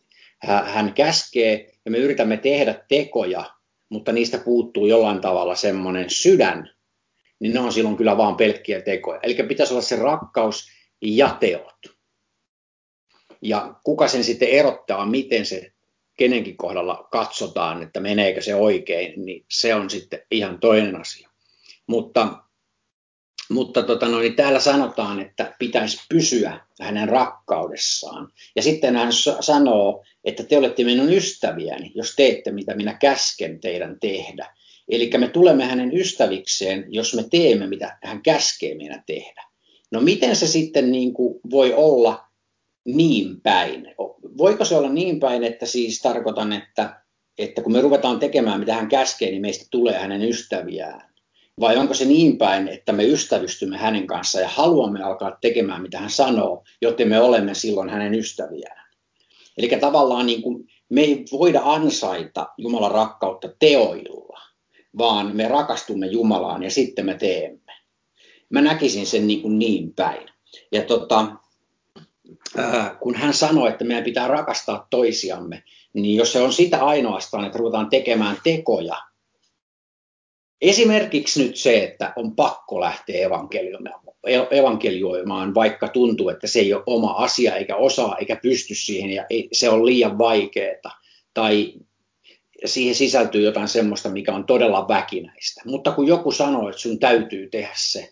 hän 0.66 0.94
käskee, 0.94 1.72
ja 1.86 1.92
me 1.92 1.98
yritämme 1.98 2.38
tehdä 2.38 2.86
tekoja, 2.88 3.44
mutta 3.90 4.12
niistä 4.12 4.38
puuttuu 4.38 4.88
jollain 4.88 5.22
tavalla 5.22 5.56
semmoinen 5.56 6.10
sydän, 6.10 6.77
niin 7.40 7.54
ne 7.54 7.60
on 7.60 7.74
silloin 7.74 7.98
kyllä 7.98 8.18
vaan 8.18 8.36
pelkkiä 8.36 8.82
tekoja. 8.82 9.20
Eli 9.24 9.36
pitäisi 9.36 9.74
olla 9.74 9.82
se 9.82 9.96
rakkaus 9.96 10.68
ja 11.02 11.38
teot. 11.40 11.98
Ja 13.42 13.76
kuka 13.84 14.08
sen 14.08 14.24
sitten 14.24 14.50
erottaa, 14.50 15.06
miten 15.06 15.46
se 15.46 15.72
kenenkin 16.18 16.58
kohdalla 16.58 17.08
katsotaan, 17.12 17.84
että 17.84 18.00
meneekö 18.00 18.42
se 18.42 18.56
oikein, 18.56 19.26
niin 19.26 19.46
se 19.52 19.76
on 19.76 19.90
sitten 19.90 20.22
ihan 20.32 20.60
toinen 20.60 20.96
asia. 20.96 21.30
Mutta, 21.88 22.44
mutta 23.50 23.84
tota 23.84 24.08
no, 24.08 24.20
niin 24.20 24.36
täällä 24.36 24.60
sanotaan, 24.60 25.20
että 25.20 25.56
pitäisi 25.60 26.06
pysyä 26.10 26.60
hänen 26.82 27.10
rakkaudessaan. 27.10 28.32
Ja 28.56 28.62
sitten 28.62 28.96
hän 28.96 29.14
sanoo, 29.40 30.06
että 30.24 30.44
te 30.44 30.58
olette 30.58 30.84
minun 30.84 31.14
ystäviäni, 31.14 31.92
jos 31.96 32.16
teette 32.16 32.52
mitä 32.52 32.76
minä 32.76 32.94
käsken 32.94 33.60
teidän 33.60 34.00
tehdä. 34.00 34.56
Eli 34.90 35.10
me 35.18 35.28
tulemme 35.28 35.66
hänen 35.66 35.98
ystävikseen, 35.98 36.86
jos 36.90 37.14
me 37.14 37.24
teemme 37.32 37.68
mitä 37.68 37.98
hän 38.04 38.22
käskee 38.22 38.76
meidän 38.76 39.04
tehdä. 39.06 39.44
No 39.92 40.02
miten 40.02 40.36
se 40.36 40.48
sitten 40.48 40.92
niin 40.92 41.14
kuin 41.14 41.40
voi 41.50 41.74
olla 41.74 42.28
niin 42.86 43.42
päin? 43.42 43.96
Voiko 44.38 44.66
se 44.66 44.76
olla 44.76 44.90
niin 44.90 45.20
päin, 45.20 45.44
että 45.44 45.66
siis 45.66 46.02
tarkoitan, 46.02 46.54
että, 46.54 47.02
että 47.38 47.62
kun 47.62 47.72
me 47.72 47.82
ruvetaan 47.82 48.20
tekemään 48.20 48.60
mitä 48.60 48.74
hän 48.74 48.90
käskee, 48.90 49.32
niin 49.32 49.42
meistä 49.42 49.66
tulee 49.72 50.00
hänen 50.00 50.22
ystäviään? 50.22 51.02
Vai 51.60 51.78
onko 51.78 51.94
se 51.94 52.06
niin 52.06 52.38
päin, 52.38 52.68
että 52.68 52.94
me 52.94 53.04
ystävystymme 53.04 53.78
hänen 53.78 54.08
kanssaan 54.08 54.42
ja 54.42 54.50
haluamme 54.50 55.04
alkaa 55.04 55.38
tekemään, 55.42 55.82
mitä 55.82 56.00
hän 56.00 56.10
sanoo, 56.10 56.64
jotta 56.82 57.06
me 57.06 57.20
olemme 57.20 57.54
silloin 57.54 57.90
hänen 57.90 58.14
ystäviään. 58.14 58.88
Eli 59.58 59.68
tavallaan 59.68 60.26
niin 60.26 60.42
kuin 60.42 60.68
me 60.90 61.02
ei 61.02 61.26
voida 61.32 61.62
ansaita 61.64 62.48
Jumalan 62.58 62.92
rakkautta 62.92 63.50
teoilla, 63.60 64.40
vaan 64.98 65.36
me 65.36 65.48
rakastumme 65.48 66.08
Jumalaan 66.08 66.64
ja 66.64 66.72
sitten 66.72 67.06
me 67.06 67.14
teemme. 67.14 67.74
Mä 68.50 68.62
näkisin 68.62 69.06
sen 69.06 69.28
niin, 69.28 69.42
kuin 69.42 69.60
niin 69.60 69.94
päin. 69.94 70.30
Ja 70.72 70.82
tota, 70.82 71.28
äh, 72.60 73.00
kun 73.00 73.16
hän 73.16 73.34
sanoi, 73.34 73.70
että 73.70 73.86
meidän 73.86 74.04
pitää 74.04 74.28
rakastaa 74.28 74.88
toisiamme, 74.90 75.64
niin 75.94 76.16
jos 76.16 76.34
se 76.34 76.42
on 76.42 76.54
sitä 76.54 76.86
ainoastaan, 76.86 77.46
että 77.46 77.58
ruvetaan 77.58 77.90
tekemään 77.90 78.38
tekoja, 78.44 78.98
Esimerkiksi 80.62 81.44
nyt 81.44 81.56
se, 81.56 81.84
että 81.84 82.14
on 82.16 82.36
pakko 82.36 82.80
lähteä 82.80 83.28
evankelioimaan, 84.52 85.56
vaikka 85.56 85.88
tuntuu, 85.88 86.30
että 86.30 86.48
se 86.48 86.60
ei 86.60 86.74
ole 86.74 86.84
oma 86.86 87.12
asia, 87.12 87.56
eikä 87.56 87.76
osaa, 87.76 88.18
eikä 88.18 88.36
pysty 88.36 88.76
siihen, 88.76 89.10
ja 89.10 89.26
se 89.52 89.70
on 89.70 89.86
liian 89.86 90.18
vaikeaa, 90.18 91.00
tai 91.34 91.74
siihen 92.66 92.96
sisältyy 92.96 93.42
jotain 93.42 93.68
semmoista, 93.68 94.10
mikä 94.10 94.36
on 94.36 94.46
todella 94.46 94.88
väkinäistä. 94.88 95.62
Mutta 95.66 95.92
kun 95.92 96.08
joku 96.08 96.32
sanoo, 96.32 96.70
että 96.70 96.82
sun 96.82 97.00
täytyy 97.00 97.50
tehdä 97.50 97.74
se, 97.76 98.10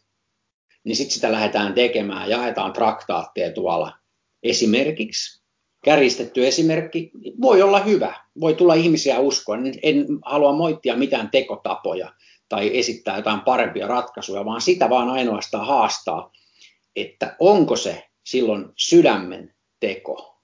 niin 0.84 0.96
sitten 0.96 1.14
sitä 1.14 1.32
lähdetään 1.32 1.74
tekemään, 1.74 2.30
jaetaan 2.30 2.74
traktaatteja 2.74 3.52
tuolla. 3.52 3.94
Esimerkiksi 4.44 5.42
kärjistetty 5.86 6.48
esimerkki 6.48 7.12
voi 7.42 7.62
olla 7.62 7.80
hyvä, 7.80 8.14
voi 8.40 8.54
tulla 8.54 8.74
ihmisiä 8.74 9.20
uskoa. 9.20 9.58
En 9.84 10.06
halua 10.26 10.54
moittia 10.54 10.96
mitään 10.96 11.30
tekotapoja, 11.32 12.14
tai 12.50 12.78
esittää 12.78 13.18
jotain 13.18 13.42
parempia 13.42 13.88
ratkaisuja, 13.88 14.46
vaan 14.46 14.62
sitä 14.62 14.90
vaan 14.90 15.10
ainoastaan 15.10 15.68
haastaa, 15.68 16.32
että 16.96 17.36
onko 17.40 17.76
se 17.76 18.06
silloin 18.24 18.66
sydämen 18.78 19.56
teko. 19.80 20.35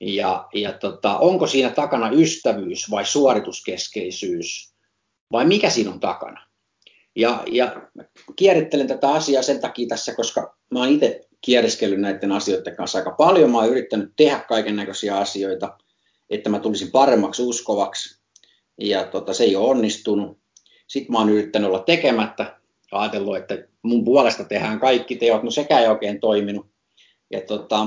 Ja, 0.00 0.48
ja 0.54 0.72
tota, 0.72 1.18
onko 1.18 1.46
siinä 1.46 1.70
takana 1.70 2.10
ystävyys 2.10 2.90
vai 2.90 3.04
suorituskeskeisyys 3.04 4.74
vai 5.32 5.44
mikä 5.44 5.70
siinä 5.70 5.90
on 5.90 6.00
takana. 6.00 6.46
Ja, 7.16 7.42
ja 7.50 7.90
kierittelen 8.36 8.86
tätä 8.86 9.08
asiaa 9.08 9.42
sen 9.42 9.60
takia 9.60 9.88
tässä, 9.88 10.14
koska 10.14 10.56
mä 10.70 10.78
oon 10.78 10.88
itse 10.88 11.20
kieriskellyt 11.40 12.00
näiden 12.00 12.32
asioiden 12.32 12.76
kanssa 12.76 12.98
aika 12.98 13.10
paljon. 13.10 13.50
Mä 13.50 13.58
oon 13.58 13.68
yrittänyt 13.68 14.12
tehdä 14.16 14.44
kaiken 14.48 14.76
näköisiä 14.76 15.16
asioita, 15.16 15.78
että 16.30 16.50
mä 16.50 16.58
tulisin 16.58 16.90
paremmaksi 16.90 17.42
uskovaksi. 17.42 18.20
Ja 18.80 19.04
tota, 19.04 19.32
se 19.32 19.44
ei 19.44 19.56
ole 19.56 19.68
onnistunut. 19.68 20.38
Sitten 20.86 21.12
mä 21.12 21.18
oon 21.18 21.30
yrittänyt 21.30 21.68
olla 21.68 21.78
tekemättä, 21.78 22.60
ajatellut, 22.92 23.36
että 23.36 23.58
mun 23.82 24.04
puolesta 24.04 24.44
tehdään 24.44 24.80
kaikki 24.80 25.16
teot, 25.16 25.42
no 25.42 25.50
sekä 25.50 25.78
ei 25.80 25.88
oikein 25.88 26.20
toiminut. 26.20 26.66
Ja 27.30 27.40
tota, 27.40 27.86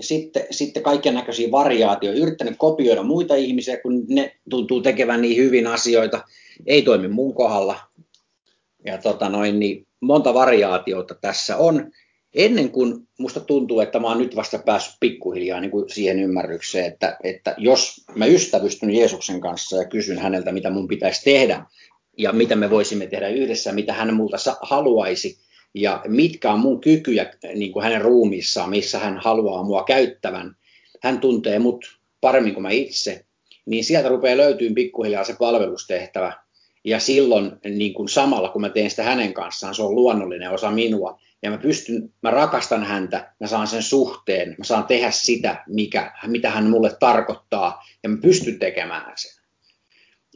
sitten, 0.00 0.46
sitten 0.50 0.82
kaiken 0.82 1.14
näköisiä 1.14 1.50
variaatioita, 1.50 2.20
yrittänyt 2.20 2.54
kopioida 2.58 3.02
muita 3.02 3.34
ihmisiä, 3.34 3.76
kun 3.76 4.04
ne 4.08 4.36
tuntuu 4.50 4.80
tekevän 4.80 5.20
niin 5.20 5.36
hyvin 5.36 5.66
asioita, 5.66 6.24
ei 6.66 6.82
toimi 6.82 7.08
mun 7.08 7.34
kohdalla. 7.34 7.80
Ja 8.84 8.98
tota 8.98 9.28
noin, 9.28 9.58
niin 9.58 9.86
monta 10.00 10.34
variaatiota 10.34 11.14
tässä 11.14 11.56
on. 11.56 11.90
Ennen 12.34 12.70
kuin 12.70 13.08
musta 13.18 13.40
tuntuu, 13.40 13.80
että 13.80 13.98
mä 13.98 14.08
oon 14.08 14.18
nyt 14.18 14.36
vasta 14.36 14.58
päässyt 14.58 14.96
pikkuhiljaa 15.00 15.60
niin 15.60 15.70
kuin 15.70 15.90
siihen 15.90 16.18
ymmärrykseen, 16.18 16.84
että, 16.84 17.16
että 17.24 17.54
jos 17.58 18.04
mä 18.14 18.26
ystävystyn 18.26 18.90
Jeesuksen 18.90 19.40
kanssa 19.40 19.76
ja 19.76 19.88
kysyn 19.88 20.18
häneltä, 20.18 20.52
mitä 20.52 20.70
mun 20.70 20.88
pitäisi 20.88 21.24
tehdä, 21.24 21.64
ja 22.18 22.32
mitä 22.32 22.56
me 22.56 22.70
voisimme 22.70 23.06
tehdä 23.06 23.28
yhdessä, 23.28 23.72
mitä 23.72 23.92
hän 23.92 24.14
multa 24.14 24.36
haluaisi 24.62 25.38
ja 25.74 26.02
mitkä 26.08 26.52
on 26.52 26.60
mun 26.60 26.80
kykyjä 26.80 27.32
niin 27.54 27.72
kuin 27.72 27.82
hänen 27.82 28.00
ruumiissaan, 28.00 28.70
missä 28.70 28.98
hän 28.98 29.18
haluaa 29.18 29.64
mua 29.64 29.84
käyttävän. 29.84 30.56
Hän 31.02 31.20
tuntee 31.20 31.58
mut 31.58 31.84
paremmin 32.20 32.54
kuin 32.54 32.62
mä 32.62 32.70
itse, 32.70 33.24
niin 33.66 33.84
sieltä 33.84 34.08
rupeaa 34.08 34.36
löytyy 34.36 34.74
pikkuhiljaa 34.74 35.24
se 35.24 35.36
palvelustehtävä. 35.38 36.32
Ja 36.84 37.00
silloin 37.00 37.52
niin 37.64 37.94
kuin 37.94 38.08
samalla, 38.08 38.48
kun 38.48 38.60
mä 38.60 38.68
teen 38.68 38.90
sitä 38.90 39.02
hänen 39.02 39.34
kanssaan, 39.34 39.74
se 39.74 39.82
on 39.82 39.94
luonnollinen 39.94 40.50
osa 40.50 40.70
minua. 40.70 41.20
Ja 41.42 41.50
mä 41.50 41.58
pystyn, 41.58 42.12
mä 42.22 42.30
rakastan 42.30 42.84
häntä, 42.84 43.34
mä 43.40 43.46
saan 43.46 43.66
sen 43.66 43.82
suhteen, 43.82 44.54
mä 44.58 44.64
saan 44.64 44.84
tehdä 44.84 45.10
sitä, 45.10 45.64
mikä, 45.66 46.12
mitä 46.26 46.50
hän 46.50 46.70
mulle 46.70 46.96
tarkoittaa, 47.00 47.84
ja 48.02 48.08
mä 48.08 48.16
pystyn 48.22 48.58
tekemään 48.58 49.12
sen. 49.16 49.37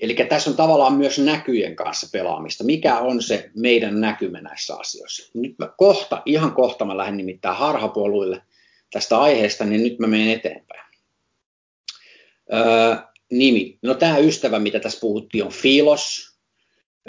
Eli 0.00 0.14
tässä 0.14 0.50
on 0.50 0.56
tavallaan 0.56 0.94
myös 0.94 1.18
näkyjen 1.18 1.76
kanssa 1.76 2.08
pelaamista. 2.12 2.64
Mikä 2.64 2.98
on 2.98 3.22
se 3.22 3.50
meidän 3.56 4.00
näkymä 4.00 4.40
näissä 4.40 4.76
asioissa? 4.76 5.30
Nyt 5.34 5.54
mä 5.58 5.72
kohta, 5.76 6.22
ihan 6.26 6.52
kohta 6.52 6.84
mä 6.84 6.96
lähden 6.96 7.16
nimittäin 7.16 7.56
harhapoluille 7.56 8.42
tästä 8.92 9.20
aiheesta, 9.20 9.64
niin 9.64 9.82
nyt 9.82 9.98
mä 9.98 10.06
menen 10.06 10.28
eteenpäin. 10.28 10.82
Öö, 12.52 12.96
nimi. 13.30 13.78
No 13.82 13.94
tämä 13.94 14.18
ystävä, 14.18 14.58
mitä 14.58 14.80
tässä 14.80 15.00
puhuttiin, 15.00 15.44
on 15.44 15.52
Filos. 15.52 16.36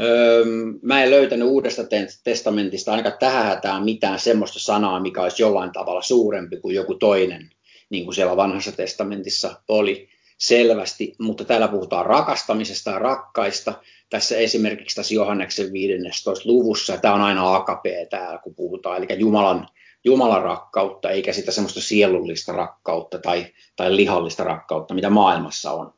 Öö, 0.01 0.45
mä 0.81 1.03
en 1.03 1.11
löytänyt 1.11 1.47
uudesta 1.47 1.81
testamentista 2.23 2.91
ainakaan 2.91 3.17
tähän 3.19 3.45
hätään 3.45 3.83
mitään 3.83 4.19
semmoista 4.19 4.59
sanaa, 4.59 4.99
mikä 4.99 5.21
olisi 5.21 5.43
jollain 5.43 5.71
tavalla 5.71 6.01
suurempi 6.01 6.57
kuin 6.57 6.75
joku 6.75 6.95
toinen, 6.95 7.49
niin 7.89 8.03
kuin 8.03 8.15
siellä 8.15 8.37
vanhassa 8.37 8.71
testamentissa 8.71 9.61
oli 9.67 10.12
selvästi, 10.37 11.15
mutta 11.19 11.45
täällä 11.45 11.67
puhutaan 11.67 12.05
rakastamisesta 12.05 12.91
ja 12.91 12.99
rakkaista. 12.99 13.73
Tässä 14.09 14.37
esimerkiksi 14.37 14.95
tässä 14.95 15.13
Johanneksen 15.13 15.73
15. 15.73 16.49
luvussa, 16.49 16.97
tämä 16.97 17.13
on 17.13 17.21
aina 17.21 17.55
AKP 17.55 17.85
täällä, 18.09 18.37
kun 18.37 18.55
puhutaan, 18.55 18.97
eli 18.97 19.19
Jumalan, 19.19 19.67
Jumalan 20.03 20.43
rakkautta, 20.43 21.09
eikä 21.09 21.33
sitä 21.33 21.51
semmoista 21.51 21.81
sielullista 21.81 22.51
rakkautta 22.51 23.19
tai, 23.19 23.45
tai 23.75 23.95
lihallista 23.95 24.43
rakkautta, 24.43 24.93
mitä 24.93 25.09
maailmassa 25.09 25.71
on. 25.71 25.93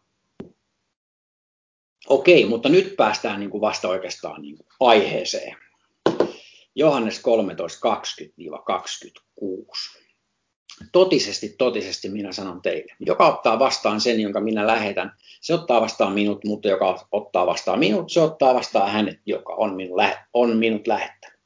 Okei, 2.10 2.46
mutta 2.46 2.70
nyt 2.70 2.96
päästään 2.98 3.40
niin 3.40 3.50
kuin 3.50 3.62
vasta 3.62 3.88
oikeastaan 3.88 4.42
niin 4.42 4.58
kuin 4.58 4.68
aiheeseen. 4.80 5.58
Johannes 6.76 7.20
13, 7.20 7.80
20-26. 9.40 10.05
Totisesti, 10.92 11.56
totisesti 11.58 12.10
minä 12.10 12.32
sanon 12.32 12.62
teille. 12.62 12.94
Joka 13.00 13.28
ottaa 13.28 13.60
vastaan 13.60 14.02
sen, 14.02 14.20
jonka 14.20 14.40
minä 14.40 14.68
lähetän, 14.68 15.12
se 15.42 15.54
ottaa 15.54 15.82
vastaan 15.82 16.14
minut, 16.14 16.44
mutta 16.46 16.68
joka 16.68 17.08
ottaa 17.12 17.46
vastaan 17.46 17.80
minut, 17.80 18.12
se 18.12 18.22
ottaa 18.22 18.54
vastaan 18.54 18.92
hänet, 18.92 19.20
joka 19.26 19.54
on 19.54 19.76
minut, 19.76 19.98
on 20.34 20.58
minut 20.58 20.88
lähettänyt. 20.88 21.40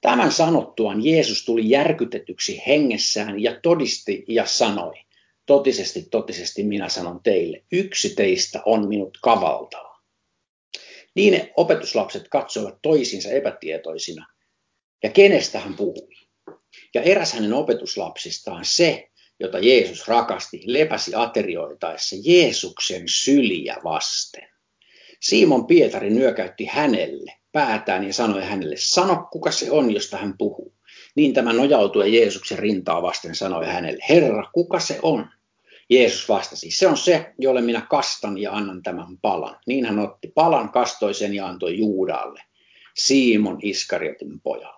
Tämän 0.00 0.32
sanottuaan 0.32 1.04
Jeesus 1.04 1.44
tuli 1.44 1.70
järkytetyksi 1.70 2.62
hengessään 2.66 3.42
ja 3.42 3.60
todisti 3.62 4.24
ja 4.28 4.46
sanoi, 4.46 4.94
totisesti, 5.46 6.02
totisesti 6.10 6.62
minä 6.62 6.88
sanon 6.88 7.20
teille, 7.22 7.64
yksi 7.72 8.14
teistä 8.14 8.62
on 8.64 8.88
minut 8.88 9.18
kavaltava. 9.22 9.98
Niin 11.14 11.50
opetuslapset 11.56 12.28
katsoivat 12.28 12.78
toisinsa 12.82 13.28
epätietoisina. 13.28 14.26
Ja 15.02 15.10
kenestä 15.10 15.60
hän 15.60 15.74
puhui? 15.74 16.27
Ja 16.94 17.02
eräs 17.02 17.32
hänen 17.32 17.52
opetuslapsistaan 17.52 18.64
se, 18.64 19.08
jota 19.40 19.58
Jeesus 19.58 20.08
rakasti, 20.08 20.60
lepäsi 20.64 21.14
aterioitaessa 21.14 22.16
Jeesuksen 22.24 23.02
syliä 23.06 23.76
vasten. 23.84 24.48
Simon 25.20 25.66
Pietari 25.66 26.10
nyökäytti 26.10 26.64
hänelle 26.64 27.32
päätään 27.52 28.04
ja 28.04 28.12
sanoi 28.12 28.42
hänelle, 28.42 28.76
sano 28.78 29.28
kuka 29.32 29.50
se 29.50 29.70
on, 29.70 29.94
josta 29.94 30.16
hän 30.16 30.38
puhuu. 30.38 30.74
Niin 31.14 31.34
tämä 31.34 31.52
nojautui 31.52 32.16
Jeesuksen 32.16 32.58
rintaa 32.58 33.02
vasten 33.02 33.34
sanoi 33.34 33.66
hänelle, 33.66 34.04
Herra, 34.08 34.50
kuka 34.52 34.80
se 34.80 34.98
on? 35.02 35.26
Jeesus 35.90 36.28
vastasi, 36.28 36.70
se 36.70 36.86
on 36.86 36.96
se, 36.96 37.34
jolle 37.38 37.60
minä 37.60 37.80
kastan 37.90 38.38
ja 38.38 38.52
annan 38.52 38.82
tämän 38.82 39.18
palan. 39.22 39.56
Niin 39.66 39.84
hän 39.84 39.98
otti 39.98 40.32
palan, 40.34 40.72
kastoi 40.72 41.14
sen 41.14 41.34
ja 41.34 41.46
antoi 41.46 41.78
Juudalle, 41.78 42.42
Simon 42.96 43.58
Iskariotin 43.62 44.40
pojalle. 44.40 44.77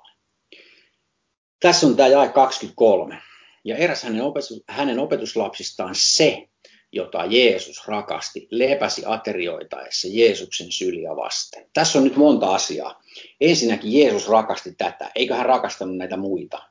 Tässä 1.61 1.87
on 1.87 1.97
tämä 1.97 2.09
jae 2.09 2.29
23. 2.29 3.19
Ja 3.65 3.77
eräs 3.77 4.03
hänen, 4.03 4.23
opetus, 4.23 4.65
hänen 4.69 4.99
opetuslapsistaan 4.99 5.95
se, 5.95 6.49
jota 6.93 7.25
Jeesus 7.25 7.89
rakasti, 7.89 8.49
lepäsi 8.51 9.03
aterioitaessa 9.07 10.09
Jeesuksen 10.11 10.73
syliä 10.73 11.17
vasten. 11.17 11.67
Tässä 11.73 11.99
on 11.99 12.05
nyt 12.05 12.17
monta 12.17 12.55
asiaa. 12.55 13.03
Ensinnäkin 13.41 13.93
Jeesus 13.93 14.29
rakasti 14.29 14.75
tätä. 14.79 15.11
Eikö 15.15 15.35
hän 15.35 15.47
rakastanut 15.47 15.97
näitä 15.97 16.17
muita? 16.17 16.63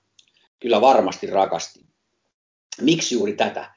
Kyllä 0.59 0.81
varmasti 0.81 1.27
rakasti. 1.27 1.79
Miksi 2.81 3.15
juuri 3.15 3.33
tätä? 3.33 3.71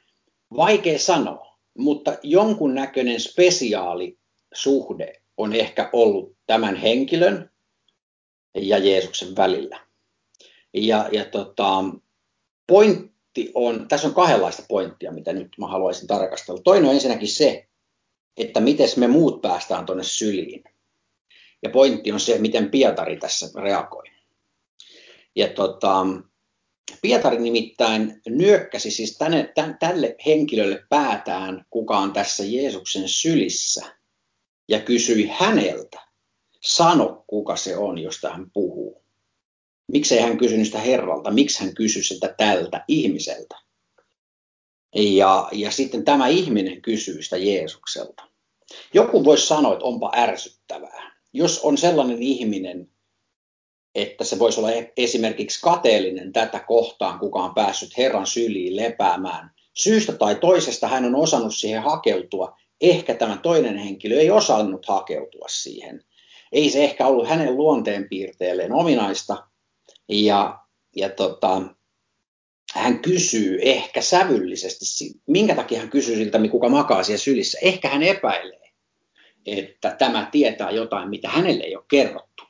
Vaikea 0.56 0.98
sanoa, 0.98 1.58
mutta 1.78 2.16
jonkun 2.22 2.74
näköinen 2.74 3.20
spesiaali 3.20 4.18
suhde 4.54 5.12
on 5.36 5.52
ehkä 5.52 5.90
ollut 5.92 6.36
tämän 6.46 6.76
henkilön 6.76 7.50
ja 8.54 8.78
Jeesuksen 8.78 9.36
välillä. 9.36 9.91
Ja, 10.74 11.08
ja 11.12 11.24
tota, 11.24 11.84
pointti 12.66 13.52
on, 13.54 13.88
tässä 13.88 14.08
on 14.08 14.14
kahdenlaista 14.14 14.62
pointtia, 14.68 15.12
mitä 15.12 15.32
nyt 15.32 15.48
mä 15.58 15.66
haluaisin 15.66 16.06
tarkastella. 16.06 16.60
Toinen 16.64 16.88
on 16.88 16.94
ensinnäkin 16.94 17.28
se, 17.28 17.68
että 18.36 18.60
miten 18.60 18.88
me 18.96 19.08
muut 19.08 19.40
päästään 19.40 19.86
tuonne 19.86 20.04
syliin. 20.04 20.64
Ja 21.62 21.70
pointti 21.70 22.12
on 22.12 22.20
se, 22.20 22.38
miten 22.38 22.70
Pietari 22.70 23.16
tässä 23.16 23.46
reagoi. 23.62 24.04
Ja 25.36 25.48
tota, 25.48 26.06
Pietari 27.02 27.38
nimittäin 27.38 28.20
nyökkäsi 28.28 28.90
siis 28.90 29.18
tänne, 29.18 29.52
tälle 29.80 30.16
henkilölle 30.26 30.84
päätään, 30.88 31.66
kuka 31.70 31.98
on 31.98 32.12
tässä 32.12 32.44
Jeesuksen 32.44 33.08
sylissä, 33.08 33.96
ja 34.68 34.80
kysyi 34.80 35.26
häneltä, 35.26 36.00
sano 36.60 37.24
kuka 37.26 37.56
se 37.56 37.76
on, 37.76 37.98
josta 37.98 38.30
hän 38.30 38.50
puhuu. 38.50 39.02
Miksei 39.92 40.20
hän 40.20 40.38
kysynyt 40.38 40.66
sitä 40.66 40.78
Herralta, 40.78 41.30
miksi 41.30 41.64
hän 41.64 41.74
kysyi 41.74 42.02
sitä 42.02 42.34
tältä 42.38 42.84
ihmiseltä. 42.88 43.56
Ja, 44.96 45.48
ja 45.52 45.70
sitten 45.70 46.04
tämä 46.04 46.28
ihminen 46.28 46.82
kysyy 46.82 47.22
sitä 47.22 47.36
Jeesukselta. 47.36 48.28
Joku 48.94 49.24
voisi 49.24 49.46
sanoa, 49.46 49.72
että 49.72 49.84
onpa 49.84 50.12
ärsyttävää. 50.16 51.12
Jos 51.32 51.60
on 51.60 51.78
sellainen 51.78 52.22
ihminen, 52.22 52.88
että 53.94 54.24
se 54.24 54.38
voisi 54.38 54.60
olla 54.60 54.70
esimerkiksi 54.96 55.60
kateellinen 55.62 56.32
tätä 56.32 56.60
kohtaan, 56.60 57.18
kuka 57.18 57.38
on 57.38 57.54
päässyt 57.54 57.98
Herran 57.98 58.26
syliin 58.26 58.76
lepäämään. 58.76 59.50
Syystä 59.74 60.12
tai 60.12 60.34
toisesta 60.34 60.88
hän 60.88 61.04
on 61.04 61.14
osannut 61.14 61.54
siihen 61.54 61.82
hakeutua. 61.82 62.58
Ehkä 62.80 63.14
tämä 63.14 63.38
toinen 63.42 63.76
henkilö 63.76 64.20
ei 64.20 64.30
osannut 64.30 64.86
hakeutua 64.86 65.46
siihen. 65.50 66.04
Ei 66.52 66.70
se 66.70 66.84
ehkä 66.84 67.06
ollut 67.06 67.28
hänen 67.28 67.56
luonteenpiirteelleen 67.56 68.72
ominaista. 68.72 69.51
Ja, 70.08 70.58
ja 70.96 71.08
tota, 71.08 71.62
hän 72.74 72.98
kysyy 72.98 73.58
ehkä 73.62 74.02
sävyllisesti, 74.02 75.20
minkä 75.26 75.54
takia 75.54 75.80
hän 75.80 75.90
kysyy 75.90 76.16
siltä, 76.16 76.38
kuka 76.50 76.68
makaa 76.68 77.02
siellä 77.02 77.18
sylissä. 77.18 77.58
Ehkä 77.62 77.88
hän 77.88 78.02
epäilee, 78.02 78.70
että 79.46 79.96
tämä 79.98 80.28
tietää 80.32 80.70
jotain, 80.70 81.08
mitä 81.08 81.28
hänelle 81.28 81.64
ei 81.64 81.76
ole 81.76 81.84
kerrottu. 81.88 82.42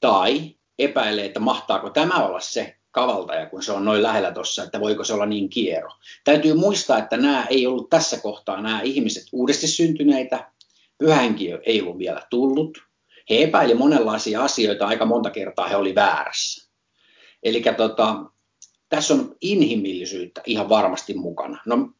Tai 0.00 0.54
epäilee, 0.78 1.24
että 1.24 1.40
mahtaako 1.40 1.90
tämä 1.90 2.26
olla 2.26 2.40
se 2.40 2.76
kavaltaja, 2.90 3.46
kun 3.46 3.62
se 3.62 3.72
on 3.72 3.84
noin 3.84 4.02
lähellä 4.02 4.32
tuossa, 4.32 4.64
että 4.64 4.80
voiko 4.80 5.04
se 5.04 5.14
olla 5.14 5.26
niin 5.26 5.48
kiero. 5.48 5.90
Täytyy 6.24 6.54
muistaa, 6.54 6.98
että 6.98 7.16
nämä 7.16 7.46
ei 7.50 7.66
ollut 7.66 7.90
tässä 7.90 8.18
kohtaa 8.18 8.60
nämä 8.60 8.80
ihmiset 8.80 9.24
uudesti 9.32 9.66
syntyneitä, 9.66 10.50
pyhänkin 10.98 11.58
ei 11.62 11.82
ollut 11.82 11.98
vielä 11.98 12.26
tullut. 12.30 12.89
He 13.30 13.42
epäili 13.42 13.74
monenlaisia 13.74 14.42
asioita, 14.42 14.86
aika 14.86 15.04
monta 15.04 15.30
kertaa 15.30 15.68
he 15.68 15.76
oli 15.76 15.94
väärässä. 15.94 16.70
Eli 17.42 17.62
tota, 17.76 18.24
tässä 18.88 19.14
on 19.14 19.36
inhimillisyyttä 19.40 20.42
ihan 20.46 20.68
varmasti 20.68 21.14
mukana. 21.14 21.62
No, 21.66 21.90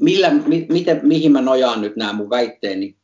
millä, 0.00 0.30
mi, 0.30 0.66
miten, 0.68 1.00
mihin 1.02 1.32
mä 1.32 1.40
nojaan 1.40 1.80
nyt 1.80 1.96
nämä 1.96 2.12
mun 2.12 2.30
väitteeni, 2.30 2.96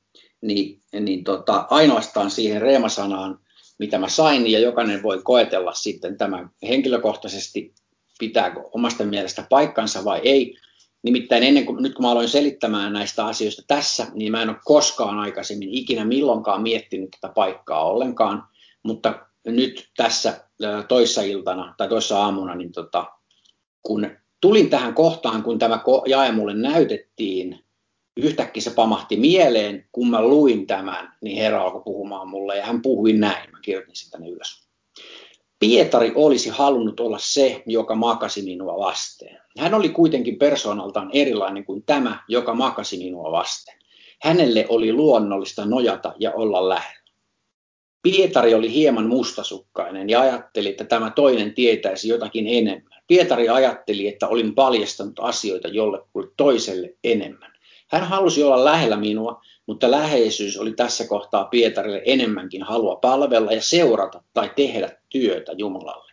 niin, 0.43 0.83
niin 1.01 1.25
tota, 1.25 1.67
ainoastaan 1.71 2.31
siihen 2.31 2.63
reemasanaan, 2.63 3.39
mitä 3.79 3.99
mä 3.99 4.09
sain, 4.09 4.51
ja 4.51 4.59
jokainen 4.59 5.03
voi 5.03 5.21
koetella 5.25 5.75
sitten 5.75 6.19
tämän 6.19 6.51
henkilökohtaisesti, 6.69 7.75
pitääkö 8.19 8.61
omasta 8.73 9.05
mielestä 9.05 9.47
paikkansa 9.51 10.05
vai 10.05 10.21
ei. 10.25 10.57
Nimittäin 11.03 11.43
ennen 11.43 11.67
kuin, 11.67 11.83
nyt 11.83 11.95
kun 11.95 12.05
mä 12.05 12.11
aloin 12.11 12.29
selittämään 12.29 12.93
näistä 12.93 13.27
asioista 13.27 13.63
tässä, 13.67 14.07
niin 14.15 14.33
mä 14.33 14.43
en 14.43 14.49
ole 14.49 14.57
koskaan 14.65 15.19
aikaisemmin 15.19 15.69
ikinä 15.75 16.05
milloinkaan 16.05 16.63
miettinyt 16.63 17.11
tätä 17.11 17.35
paikkaa 17.35 17.85
ollenkaan, 17.85 18.45
mutta 18.83 19.27
nyt 19.47 19.91
tässä 19.97 20.49
toissa 20.89 21.23
iltana 21.23 21.75
tai 21.77 21.89
toissa 21.89 22.19
aamuna, 22.19 22.55
niin 22.55 22.73
tota, 22.73 23.07
kun 23.83 24.11
tulin 24.41 24.71
tähän 24.71 24.95
kohtaan, 24.95 25.43
kun 25.43 25.59
tämä 25.59 25.81
jae 26.07 26.33
mulle 26.33 26.55
näytettiin, 26.55 27.65
yhtäkkiä 28.17 28.63
se 28.63 28.71
pamahti 28.71 29.17
mieleen, 29.17 29.89
kun 29.93 30.11
mä 30.11 30.23
luin 30.23 30.67
tämän, 30.67 31.13
niin 31.23 31.37
Herra 31.37 31.63
alkoi 31.63 31.83
puhumaan 31.85 32.29
mulle 32.29 32.57
ja 32.57 32.67
hän 32.67 32.83
puhui 32.83 33.13
näin, 33.13 33.51
mä 33.51 33.59
kirjoitin 33.63 33.97
sitä 33.97 34.11
tänne 34.11 34.29
ylös. 34.29 34.69
Pietari 35.63 36.13
olisi 36.15 36.49
halunnut 36.49 37.01
olla 37.01 37.19
se, 37.21 37.63
joka 37.67 37.95
makasi 37.95 38.43
minua 38.43 38.79
vasten. 38.79 39.39
Hän 39.59 39.75
oli 39.75 39.89
kuitenkin 39.89 40.39
persoonaltaan 40.39 41.11
erilainen 41.13 41.65
kuin 41.65 41.83
tämä, 41.87 42.25
joka 42.29 42.55
makasi 42.55 42.99
minua 42.99 43.33
vasten. 43.33 43.75
Hänelle 44.23 44.67
oli 44.69 44.93
luonnollista 44.93 45.65
nojata 45.65 46.15
ja 46.19 46.33
olla 46.33 46.69
lähellä. 46.69 47.03
Pietari 48.03 48.55
oli 48.55 48.73
hieman 48.73 49.07
mustasukkainen 49.07 50.11
ja 50.11 50.21
ajatteli, 50.21 50.69
että 50.69 50.85
tämä 50.85 51.11
toinen 51.11 51.55
tietäisi 51.55 52.09
jotakin 52.09 52.47
enemmän. 52.47 53.03
Pietari 53.07 53.49
ajatteli, 53.49 54.09
että 54.09 54.29
olin 54.29 54.55
paljastanut 54.55 55.21
asioita 55.21 55.69
jollekulle 55.69 56.29
toiselle 56.37 56.95
enemmän. 57.05 57.52
Hän 57.93 58.05
halusi 58.05 58.43
olla 58.43 58.65
lähellä 58.65 58.97
minua, 58.97 59.43
mutta 59.67 59.91
läheisyys 59.91 60.59
oli 60.59 60.73
tässä 60.73 61.07
kohtaa 61.07 61.45
Pietarille 61.45 62.03
enemmänkin 62.05 62.63
halua 62.63 62.97
palvella 62.97 63.53
ja 63.53 63.63
seurata 63.63 64.23
tai 64.35 64.51
tehdä 64.57 64.97
työtä 65.09 65.53
Jumalalle. 65.53 66.13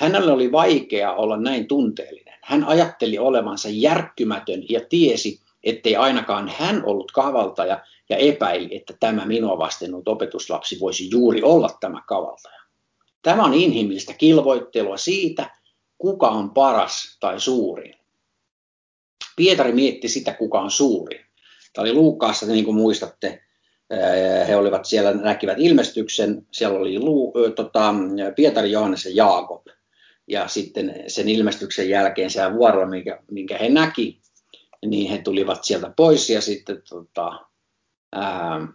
Hänelle 0.00 0.32
oli 0.32 0.52
vaikea 0.52 1.12
olla 1.12 1.36
näin 1.36 1.68
tunteellinen. 1.68 2.34
Hän 2.42 2.64
ajatteli 2.64 3.18
olevansa 3.18 3.68
järkkymätön 3.68 4.62
ja 4.68 4.80
tiesi, 4.88 5.40
ettei 5.64 5.96
ainakaan 5.96 6.52
hän 6.58 6.84
ollut 6.84 7.12
kavaltaja 7.12 7.80
ja 8.08 8.16
epäili, 8.16 8.76
että 8.76 8.94
tämä 9.00 9.26
minua 9.26 9.58
vasten 9.58 9.94
ollut 9.94 10.08
opetuslapsi 10.08 10.80
voisi 10.80 11.10
juuri 11.10 11.42
olla 11.42 11.70
tämä 11.80 12.02
kavaltaja. 12.06 12.62
Tämä 13.22 13.44
on 13.44 13.54
inhimillistä 13.54 14.14
kilvoittelua 14.14 14.96
siitä, 14.96 15.50
kuka 15.98 16.28
on 16.28 16.50
paras 16.50 17.16
tai 17.20 17.40
suurin. 17.40 17.97
Pietari 19.38 19.72
mietti 19.72 20.08
sitä, 20.08 20.32
kuka 20.32 20.60
on 20.60 20.70
suurin. 20.70 21.20
Tämä 21.72 21.82
oli 21.82 21.92
Luukkaassa, 21.92 22.46
niin 22.46 22.64
kuin 22.64 22.76
muistatte, 22.76 23.42
he 24.48 24.56
olivat 24.56 24.84
siellä, 24.84 25.12
näkivät 25.12 25.58
ilmestyksen, 25.58 26.46
siellä 26.50 26.78
oli 26.78 26.98
Lu, 26.98 27.32
tota, 27.56 27.94
Pietari, 28.36 28.70
Johannes 28.70 29.04
ja 29.04 29.10
Jaakob. 29.14 29.66
Ja 30.26 30.48
sitten 30.48 31.04
sen 31.06 31.28
ilmestyksen 31.28 31.88
jälkeen 31.88 32.30
siellä 32.30 32.54
vuorolla, 32.54 32.86
minkä, 32.86 33.22
minkä 33.30 33.58
he 33.58 33.68
näki, 33.68 34.20
niin 34.86 35.10
he 35.10 35.18
tulivat 35.18 35.64
sieltä 35.64 35.92
pois 35.96 36.30
ja 36.30 36.40
sitten 36.40 36.82
tota, 36.88 37.46
ää, 38.12 38.68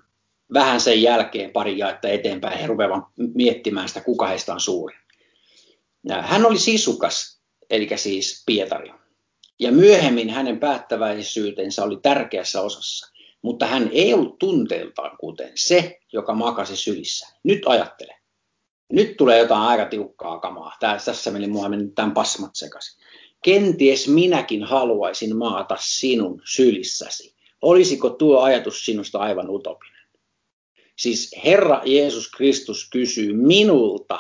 vähän 0.54 0.82
sen 0.82 1.02
jälkeen 1.02 1.52
pari 1.52 1.78
jaetta 1.78 2.08
eteenpäin 2.08 2.60
he 2.60 2.68
rupeavat 2.68 3.04
miettimään 3.34 3.88
sitä, 3.88 4.02
kuka 4.02 4.28
heistä 4.28 4.54
on 4.54 4.60
suuri. 4.60 4.96
Hän 6.22 6.46
oli 6.46 6.60
sisukas, 6.60 7.42
eli 7.70 7.90
siis 7.96 8.44
Pietari. 8.46 9.03
Ja 9.60 9.72
myöhemmin 9.72 10.30
hänen 10.30 10.60
päättäväisyytensä 10.60 11.84
oli 11.84 12.00
tärkeässä 12.02 12.62
osassa, 12.62 13.14
mutta 13.42 13.66
hän 13.66 13.90
ei 13.94 14.14
ollut 14.14 14.40
tunteeltaan 14.40 15.18
kuten 15.18 15.52
se, 15.56 16.00
joka 16.14 16.34
makasi 16.34 16.78
sylissä. 16.78 17.28
Nyt 17.44 17.62
ajattele. 17.66 18.16
Nyt 18.92 19.18
tulee 19.18 19.40
jotain 19.40 19.62
aika 19.62 19.86
tiukkaa 19.86 20.40
kamaa. 20.40 20.78
Tässä 20.80 21.32
meni 21.32 21.48
mua 21.48 21.70
meni 21.70 21.88
tämän 21.96 22.14
pasmat 22.14 22.52
sekaisin. 22.56 23.04
Kenties 23.44 24.08
minäkin 24.08 24.64
haluaisin 24.64 25.38
maata 25.38 25.78
sinun 25.80 26.42
sylissäsi. 26.46 27.36
Olisiko 27.62 28.10
tuo 28.10 28.40
ajatus 28.40 28.86
sinusta 28.86 29.20
aivan 29.20 29.50
utopinen? 29.50 30.04
Siis 30.98 31.36
Herra 31.46 31.82
Jeesus 31.86 32.32
Kristus 32.32 32.90
kysyy 32.90 33.34
minulta 33.34 34.20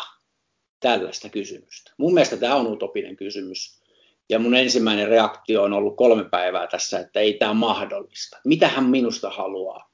tällaista 0.79 1.29
kysymystä. 1.29 1.91
Mun 1.97 2.13
mielestä 2.13 2.37
tämä 2.37 2.55
on 2.55 2.67
utopinen 2.67 3.15
kysymys. 3.15 3.82
Ja 4.33 4.39
mun 4.39 4.55
ensimmäinen 4.55 5.07
reaktio 5.07 5.63
on 5.63 5.73
ollut 5.73 5.97
kolme 5.97 6.23
päivää 6.23 6.67
tässä, 6.67 6.99
että 6.99 7.19
ei 7.19 7.33
tämä 7.33 7.53
mahdollista. 7.53 8.37
Mitä 8.45 8.67
hän 8.67 8.85
minusta 8.85 9.29
haluaa? 9.29 9.91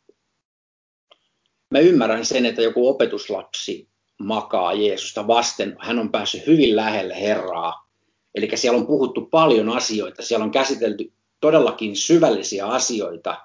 Mä 1.72 1.80
ymmärrän 1.80 2.26
sen, 2.26 2.46
että 2.46 2.62
joku 2.62 2.88
opetuslapsi 2.88 3.90
makaa 4.20 4.74
Jeesusta 4.74 5.28
vasten. 5.28 5.76
Hän 5.80 6.00
on 6.00 6.12
päässyt 6.12 6.48
hyvin 6.48 6.76
lähelle 6.76 7.22
Herraa. 7.22 7.90
Eli 8.36 8.50
siellä 8.56 8.80
on 8.80 8.88
puhuttu 8.88 9.22
paljon 9.22 9.70
asioita. 9.70 10.24
Siellä 10.24 10.44
on 10.44 10.52
käsitelty 10.52 11.14
todellakin 11.42 11.96
syvällisiä 11.96 12.66
asioita, 12.66 13.42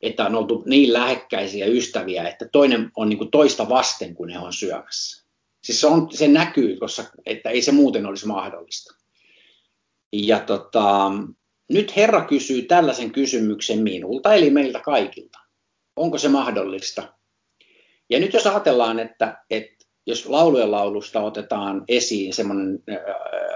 että 0.00 0.26
on 0.26 0.34
oltu 0.34 0.62
niin 0.66 0.92
lähekkäisiä 0.92 1.66
ystäviä, 1.66 2.28
että 2.28 2.48
toinen 2.52 2.90
on 2.96 3.08
niin 3.08 3.18
kuin 3.18 3.30
toista 3.30 3.68
vasten, 3.68 4.14
kun 4.14 4.28
he 4.28 4.38
on 4.38 4.52
syömässä. 4.52 5.24
Siis 5.62 5.80
se, 5.80 5.86
on, 5.86 6.08
se 6.10 6.28
näkyy, 6.28 6.76
koska, 6.76 7.04
että 7.26 7.50
ei 7.50 7.62
se 7.62 7.72
muuten 7.72 8.06
olisi 8.06 8.26
mahdollista. 8.26 9.03
Ja 10.22 10.40
tota, 10.40 11.12
nyt 11.70 11.96
Herra 11.96 12.24
kysyy 12.24 12.62
tällaisen 12.62 13.10
kysymyksen 13.10 13.82
minulta, 13.82 14.34
eli 14.34 14.50
meiltä 14.50 14.80
kaikilta. 14.80 15.38
Onko 15.96 16.18
se 16.18 16.28
mahdollista? 16.28 17.14
Ja 18.10 18.20
nyt 18.20 18.32
jos 18.32 18.46
ajatellaan, 18.46 18.98
että, 18.98 19.44
että 19.50 19.84
jos 20.06 20.26
laulujen 20.26 20.70
laulusta 20.70 21.20
otetaan 21.20 21.84
esiin 21.88 22.34
semmoinen 22.34 22.82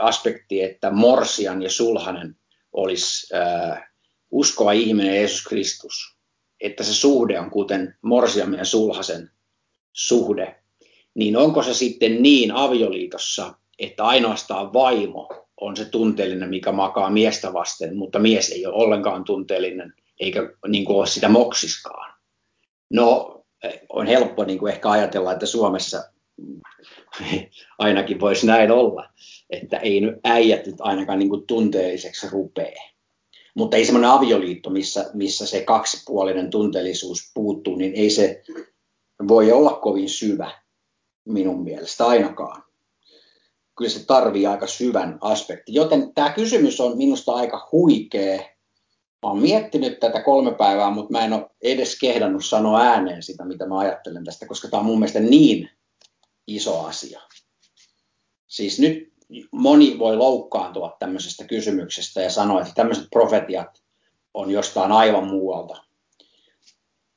aspekti, 0.01 0.62
että 0.62 0.90
Morsian 0.90 1.62
ja 1.62 1.71
Sulhanen 1.71 2.37
olisi 2.73 3.35
äh, 3.35 3.88
uskova 4.31 4.73
ihminen 4.73 5.14
Jeesus 5.14 5.44
Kristus, 5.44 6.16
että 6.61 6.85
se 6.85 6.94
suhde 6.94 7.40
on 7.40 7.51
kuten 7.51 7.94
Morsian 8.03 8.55
ja 8.55 8.64
Sulhasen 8.64 9.31
suhde, 9.92 10.57
niin 11.14 11.37
onko 11.37 11.62
se 11.62 11.75
sitten 11.75 12.23
niin 12.23 12.53
avioliitossa, 12.53 13.55
että 13.79 14.05
ainoastaan 14.05 14.73
vaimo 14.73 15.48
on 15.61 15.77
se 15.77 15.85
tunteellinen, 15.85 16.49
mikä 16.49 16.73
makaa 16.73 17.11
miestä 17.11 17.53
vasten, 17.53 17.97
mutta 17.97 18.18
mies 18.18 18.51
ei 18.51 18.66
ole 18.66 18.75
ollenkaan 18.75 19.25
tunteellinen, 19.25 19.94
eikä 20.21 20.40
niin 20.68 20.85
kuin 20.85 20.97
ole 20.97 21.07
sitä 21.07 21.29
moksiskaan. 21.29 22.14
No, 22.92 23.38
on 23.88 24.07
helppo 24.07 24.44
niin 24.44 24.59
kuin 24.59 24.73
ehkä 24.73 24.90
ajatella, 24.90 25.33
että 25.33 25.47
Suomessa 25.47 26.03
ainakin 27.79 28.21
voisi 28.21 28.47
näin 28.47 28.71
olla, 28.71 29.09
että 29.51 29.77
ei 29.77 30.01
nyt 30.01 30.14
äijät 30.25 30.66
nyt 30.66 30.77
ainakaan 30.79 31.18
niin 31.18 31.29
kuin 31.29 31.47
tunteelliseksi 31.47 32.27
rupee. 32.31 32.75
Mutta 33.55 33.77
ei 33.77 33.85
semmoinen 33.85 34.11
avioliitto, 34.11 34.71
missä, 34.71 35.11
missä 35.14 35.47
se 35.47 35.64
kaksipuolinen 35.64 36.51
tunteellisuus 36.51 37.31
puuttuu, 37.35 37.77
niin 37.77 37.92
ei 37.94 38.11
se 38.11 38.42
voi 39.29 39.53
olla 39.53 39.71
kovin 39.71 40.09
syvä 40.09 40.51
minun 41.25 41.64
mielestä 41.64 42.07
ainakaan. 42.07 42.68
Kyllä 43.79 43.91
se 43.91 44.07
tarvii 44.07 44.47
aika 44.47 44.67
syvän 44.67 45.19
aspekti. 45.21 45.75
Joten 45.75 46.14
tämä 46.14 46.31
kysymys 46.31 46.81
on 46.81 46.97
minusta 46.97 47.33
aika 47.33 47.69
huikea. 47.73 48.37
Mä 49.23 49.29
oon 49.29 49.38
miettinyt 49.38 50.01
tätä 50.01 50.23
kolme 50.23 50.55
päivää, 50.55 50.91
mutta 50.91 51.12
mä 51.12 51.25
en 51.25 51.33
ole 51.33 51.51
edes 51.62 51.99
kehdannut 52.01 52.45
sanoa 52.45 52.81
ääneen 52.81 53.23
sitä, 53.23 53.45
mitä 53.45 53.67
mä 53.67 53.79
ajattelen 53.79 54.25
tästä, 54.25 54.47
koska 54.47 54.69
tämä 54.69 54.81
on 54.81 54.87
mun 54.87 54.99
mielestä 54.99 55.21
niin 55.21 55.71
iso 56.47 56.81
asia. 56.81 57.21
Siis 58.47 58.79
nyt 58.79 59.12
moni 59.53 59.99
voi 59.99 60.17
loukkaantua 60.17 60.97
tämmöisestä 60.99 61.45
kysymyksestä 61.45 62.23
ja 62.23 62.31
sanoa, 62.31 62.61
että 62.61 62.73
tämmöiset 62.75 63.07
profetiat 63.11 63.83
on 64.35 64.51
jostain 64.51 64.93
aivan 64.93 65.27
muualta. 65.27 65.85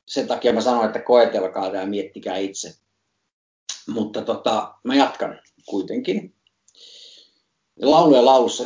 Sen 0.08 0.28
takia 0.28 0.54
mä 0.54 0.62
sanoin, 0.62 0.88
että 0.88 1.00
koetelkaa 1.00 1.70
tämä 1.70 1.84
ja 1.84 1.90
miettikää 1.90 2.38
itse. 2.38 2.74
Mutta 3.88 4.22
tota, 4.22 4.76
mä 4.84 4.96
jatkan 4.96 5.40
kuitenkin. 5.66 6.41
Laulu 7.82 8.16
ja 8.16 8.26
laulussa 8.26 8.64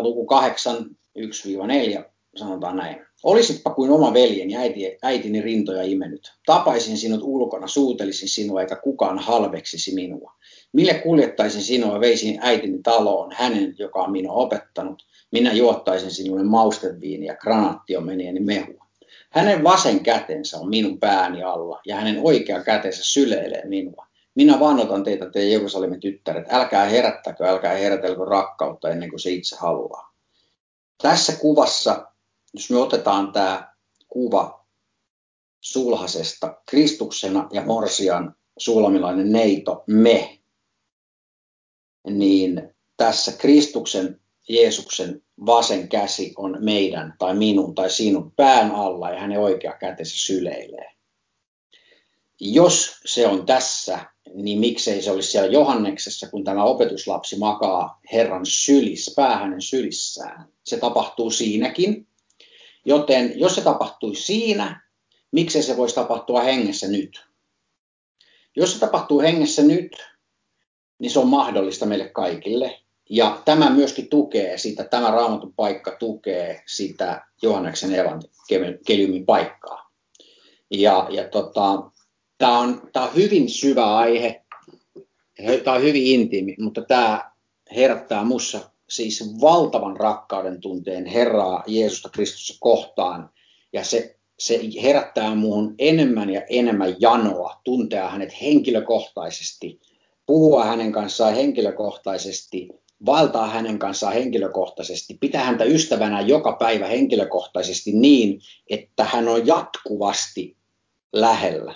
luku 0.00 0.26
8, 0.26 0.76
1-4 1.18 2.04
sanotaan 2.36 2.76
näin. 2.76 3.06
Olisitpa 3.22 3.70
kuin 3.70 3.90
oma 3.90 4.14
veljeni 4.14 4.56
äiti, 4.56 4.98
äitini 5.02 5.42
rintoja 5.42 5.82
imennyt. 5.82 6.32
Tapaisin 6.46 6.96
sinut 6.96 7.20
ulkona, 7.22 7.66
suutelisin 7.66 8.28
sinua 8.28 8.60
eikä 8.60 8.76
kukaan 8.76 9.18
halveksisi 9.18 9.94
minua. 9.94 10.32
Mille 10.72 10.94
kuljettaisin 10.94 11.62
sinua, 11.62 12.00
veisin 12.00 12.38
äitini 12.42 12.78
taloon, 12.82 13.32
hänen, 13.32 13.74
joka 13.78 14.02
on 14.02 14.12
minua 14.12 14.32
opettanut. 14.32 15.02
Minä 15.30 15.52
juottaisin 15.52 16.10
sinulle 16.10 16.42
mausteviiniä, 16.42 17.36
granaattiomenieni 17.36 18.40
mehua. 18.40 18.86
Hänen 19.30 19.64
vasen 19.64 20.00
kätensä 20.00 20.58
on 20.58 20.68
minun 20.68 20.98
pääni 20.98 21.42
alla 21.42 21.80
ja 21.86 21.96
hänen 21.96 22.20
oikea 22.22 22.62
kätensä 22.62 23.04
syleilee 23.04 23.62
minua. 23.64 24.06
Minä 24.34 24.60
vannotan 24.60 25.04
teitä, 25.04 25.30
te 25.30 25.44
Jerusalemin 25.44 26.00
tyttäret, 26.00 26.46
älkää 26.50 26.84
herättäkö, 26.84 27.44
älkää 27.44 27.74
herätelkö 27.74 28.24
rakkautta 28.24 28.90
ennen 28.90 29.10
kuin 29.10 29.20
se 29.20 29.30
itse 29.30 29.56
haluaa. 29.56 30.14
Tässä 31.02 31.32
kuvassa, 31.36 32.12
jos 32.54 32.70
me 32.70 32.76
otetaan 32.76 33.32
tämä 33.32 33.72
kuva 34.08 34.66
sulhasesta 35.60 36.62
Kristuksena 36.66 37.48
ja 37.52 37.62
Morsian 37.62 38.36
suulamilainen 38.58 39.32
neito, 39.32 39.84
me, 39.86 40.38
niin 42.10 42.74
tässä 42.96 43.32
Kristuksen, 43.32 44.20
Jeesuksen 44.48 45.22
vasen 45.46 45.88
käsi 45.88 46.32
on 46.36 46.56
meidän 46.60 47.14
tai 47.18 47.34
minun 47.34 47.74
tai 47.74 47.90
sinun 47.90 48.32
pään 48.36 48.70
alla 48.70 49.10
ja 49.10 49.20
hänen 49.20 49.40
oikea 49.40 49.72
kätensä 49.72 50.16
syleilee. 50.16 50.92
Jos 52.40 53.00
se 53.04 53.26
on 53.26 53.46
tässä, 53.46 54.11
niin 54.34 54.58
miksei 54.58 55.02
se 55.02 55.10
olisi 55.10 55.30
siellä 55.30 55.50
Johanneksessa, 55.50 56.28
kun 56.28 56.44
tämä 56.44 56.64
opetuslapsi 56.64 57.38
makaa 57.38 58.00
Herran 58.12 58.46
sylissä, 58.46 59.12
pää 59.16 59.38
hänen 59.38 59.62
sylissään. 59.62 60.48
Se 60.64 60.76
tapahtuu 60.76 61.30
siinäkin. 61.30 62.06
Joten 62.84 63.32
jos 63.36 63.54
se 63.54 63.60
tapahtui 63.60 64.16
siinä, 64.16 64.88
miksei 65.30 65.62
se 65.62 65.76
voisi 65.76 65.94
tapahtua 65.94 66.40
hengessä 66.40 66.88
nyt? 66.88 67.26
Jos 68.56 68.72
se 68.72 68.78
tapahtuu 68.78 69.20
hengessä 69.20 69.62
nyt, 69.62 69.92
niin 70.98 71.10
se 71.10 71.18
on 71.18 71.28
mahdollista 71.28 71.86
meille 71.86 72.08
kaikille. 72.08 72.80
Ja 73.10 73.42
tämä 73.44 73.70
myöskin 73.70 74.08
tukee 74.08 74.58
sitä, 74.58 74.84
tämä 74.84 75.10
raamatun 75.10 75.54
paikka 75.56 75.96
tukee 75.98 76.62
sitä 76.66 77.26
Johanneksen 77.42 77.90
evankeliumin 78.48 79.26
paikkaa. 79.26 79.92
Ja, 80.70 81.06
ja 81.10 81.28
tota, 81.28 81.90
tämä, 82.42 82.58
on, 82.58 82.90
tämä 82.92 83.06
on 83.06 83.14
hyvin 83.14 83.48
syvä 83.48 83.96
aihe, 83.96 84.42
tämä 85.64 85.76
on 85.76 85.82
hyvin 85.82 86.06
intiimi, 86.06 86.54
mutta 86.58 86.82
tämä 86.82 87.32
herättää 87.76 88.24
mussa 88.24 88.60
siis 88.88 89.40
valtavan 89.40 89.96
rakkauden 89.96 90.60
tunteen 90.60 91.06
Herraa 91.06 91.64
Jeesusta 91.66 92.08
Kristusta 92.08 92.54
kohtaan. 92.60 93.30
Ja 93.72 93.84
se, 93.84 94.16
se 94.38 94.60
herättää 94.82 95.34
muuhun 95.34 95.74
enemmän 95.78 96.30
ja 96.30 96.42
enemmän 96.50 96.96
janoa 96.98 97.60
tuntea 97.64 98.08
hänet 98.08 98.40
henkilökohtaisesti– 98.42 99.80
puhua 100.26 100.64
hänen 100.64 100.92
kanssaan 100.92 101.34
henkilökohtaisesti, 101.34 102.68
valtaa 103.06 103.46
hänen 103.46 103.78
kanssaan 103.78 104.14
henkilökohtaisesti, 104.14 105.16
pitää 105.20 105.44
häntä 105.44 105.64
ystävänä 105.64 106.20
joka 106.20 106.52
päivä 106.52 106.86
henkilökohtaisesti 106.86 107.92
niin, 107.92 108.40
että 108.70 109.04
hän 109.04 109.28
on 109.28 109.46
jatkuvasti 109.46 110.56
lähellä, 111.12 111.74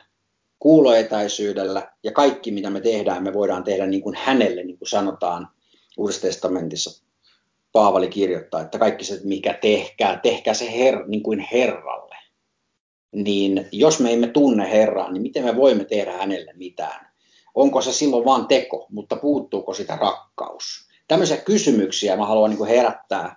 kuuloetäisyydellä 0.59 1.93
ja 2.03 2.13
kaikki 2.13 2.51
mitä 2.51 2.71
me 2.71 2.81
tehdään, 2.81 3.23
me 3.23 3.35
voidaan 3.35 3.65
tehdä 3.65 3.87
niin 3.87 4.03
kuin 4.03 4.17
hänelle, 4.17 4.65
niin 4.65 4.79
kuin 4.79 4.89
sanotaan 4.89 5.49
Uudessa 5.97 6.23
testamentissa. 6.23 7.05
Paavali 7.73 8.09
kirjoittaa, 8.09 8.61
että 8.61 8.79
kaikki 8.79 9.05
se, 9.05 9.21
mikä 9.25 9.59
tehkää, 9.63 10.21
tehkää 10.23 10.55
se 10.55 10.79
her, 10.79 11.07
niin 11.07 11.23
kuin 11.23 11.47
Herralle. 11.53 12.17
Niin 13.13 13.69
jos 13.73 14.01
me 14.01 14.13
emme 14.13 14.27
tunne 14.27 14.71
Herraa, 14.71 15.13
niin 15.13 15.23
miten 15.23 15.45
me 15.45 15.57
voimme 15.57 15.85
tehdä 15.85 16.13
hänelle 16.13 16.53
mitään? 16.57 17.07
onko 17.57 17.81
se 17.81 17.93
silloin 17.93 18.25
vain 18.25 18.47
teko, 18.47 18.87
mutta 18.91 19.17
puuttuuko 19.17 19.75
sitä 19.75 19.97
rakkaus? 19.97 20.89
Tämmöisiä 21.09 21.37
kysymyksiä 21.37 22.17
mä 22.17 22.27
haluan 22.27 22.51
niin 22.51 22.59
kuin 22.59 22.71
herättää 22.71 23.37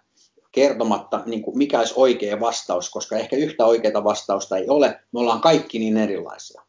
kertomatta, 0.52 1.24
niin 1.26 1.42
kuin 1.42 1.58
mikä 1.58 1.80
olisi 1.80 1.94
oikea 1.98 2.40
vastaus, 2.40 2.90
koska 2.90 3.18
ehkä 3.18 3.36
yhtä 3.36 3.66
oikeaa 3.66 4.04
vastausta 4.04 4.58
ei 4.58 4.70
ole. 4.70 5.00
Me 5.12 5.20
ollaan 5.20 5.42
kaikki 5.42 5.80
niin 5.80 5.98
erilaisia. 5.98 6.62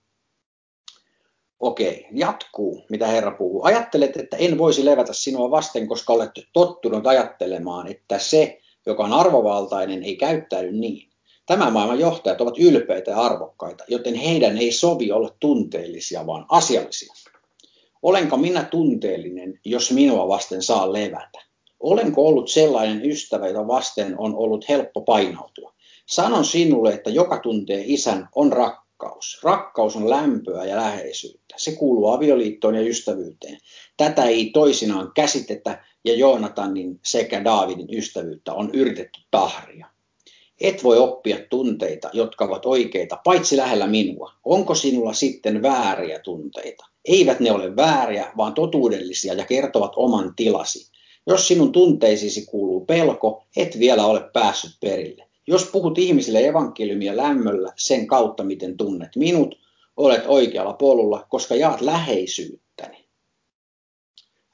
Okei, 1.61 2.07
jatkuu, 2.13 2.85
mitä 2.91 3.07
Herra 3.07 3.31
puhuu. 3.31 3.65
Ajattelet, 3.65 4.17
että 4.17 4.37
en 4.37 4.59
voisi 4.59 4.85
levätä 4.85 5.13
sinua 5.13 5.51
vasten, 5.51 5.89
koska 5.89 6.13
olet 6.13 6.31
tottunut 6.53 7.07
ajattelemaan, 7.07 7.87
että 7.87 8.19
se, 8.19 8.61
joka 8.87 9.05
on 9.05 9.13
arvovaltainen, 9.13 10.03
ei 10.03 10.17
käyttäydy 10.17 10.73
niin. 10.73 11.11
Tämän 11.47 11.73
maailman 11.73 12.01
johtajat 12.01 12.41
ovat 12.41 12.59
ylpeitä 12.59 13.11
ja 13.11 13.21
arvokkaita, 13.21 13.85
joten 13.89 14.15
heidän 14.15 14.59
ei 14.59 14.73
sovi 14.73 15.13
olla 15.13 15.35
tunteellisia, 15.41 16.27
vaan 16.27 16.47
asiallisia. 16.49 17.15
Olenko 18.03 18.37
minä 18.37 18.65
tunteellinen, 18.65 19.61
jos 19.65 19.93
minua 19.93 20.29
vasten 20.29 20.63
saa 20.63 20.93
levätä? 20.93 21.39
Olenko 21.81 22.27
ollut 22.27 22.49
sellainen 22.49 23.11
ystävä, 23.11 23.49
jota 23.49 23.67
vasten 23.67 24.19
on 24.19 24.35
ollut 24.35 24.69
helppo 24.69 25.01
painautua? 25.01 25.73
Sanon 26.07 26.45
sinulle, 26.45 26.93
että 26.93 27.11
joka 27.11 27.39
tuntee 27.39 27.83
isän 27.87 28.29
on 28.35 28.53
rakkaus. 28.53 28.80
Rakkaus 29.43 29.97
on 29.97 30.11
lämpöä 30.11 30.65
ja 30.65 30.77
läheisyyttä. 30.77 31.55
Se 31.59 31.73
kuuluu 31.73 32.09
avioliittoon 32.09 32.75
ja 32.75 32.81
ystävyyteen. 32.81 33.59
Tätä 33.97 34.25
ei 34.25 34.51
toisinaan 34.51 35.13
käsitetä 35.15 35.85
ja 36.05 36.15
Joonatanin 36.15 37.01
sekä 37.05 37.45
Daavidin 37.45 37.95
ystävyyttä 37.95 38.53
on 38.53 38.71
yritetty 38.73 39.21
tahria. 39.31 39.87
Et 40.61 40.85
voi 40.85 40.99
oppia 40.99 41.37
tunteita, 41.51 42.11
jotka 42.13 42.45
ovat 42.45 42.67
oikeita, 42.67 43.19
paitsi 43.25 43.57
lähellä 43.57 43.87
minua. 43.87 44.33
Onko 44.45 44.75
sinulla 44.75 45.13
sitten 45.13 45.63
vääriä 45.63 46.19
tunteita? 46.19 46.87
Eivät 47.05 47.41
ne 47.41 47.53
ole 47.53 47.77
vääriä, 47.77 48.33
vaan 48.37 48.55
totuudellisia 48.55 49.35
ja 49.35 49.45
kertovat 49.45 49.93
oman 49.97 50.33
tilasi. 50.37 50.91
Jos 51.27 51.49
sinun 51.49 51.73
tunteisiisi 51.73 52.47
kuuluu 52.47 52.85
pelko, 52.85 53.45
et 53.57 53.79
vielä 53.79 54.07
ole 54.07 54.21
päässyt 54.33 54.73
perille. 54.81 55.30
Jos 55.51 55.65
puhut 55.65 55.99
ihmisille 55.99 56.47
evankeliumia 56.47 57.17
lämmöllä 57.17 57.73
sen 57.77 58.07
kautta, 58.07 58.45
miten 58.45 58.77
tunnet 58.77 59.17
minut, 59.17 59.59
olet 59.97 60.23
oikealla 60.27 60.73
polulla, 60.73 61.27
koska 61.29 61.55
jaat 61.55 61.81
läheisyyttäni. 61.81 63.05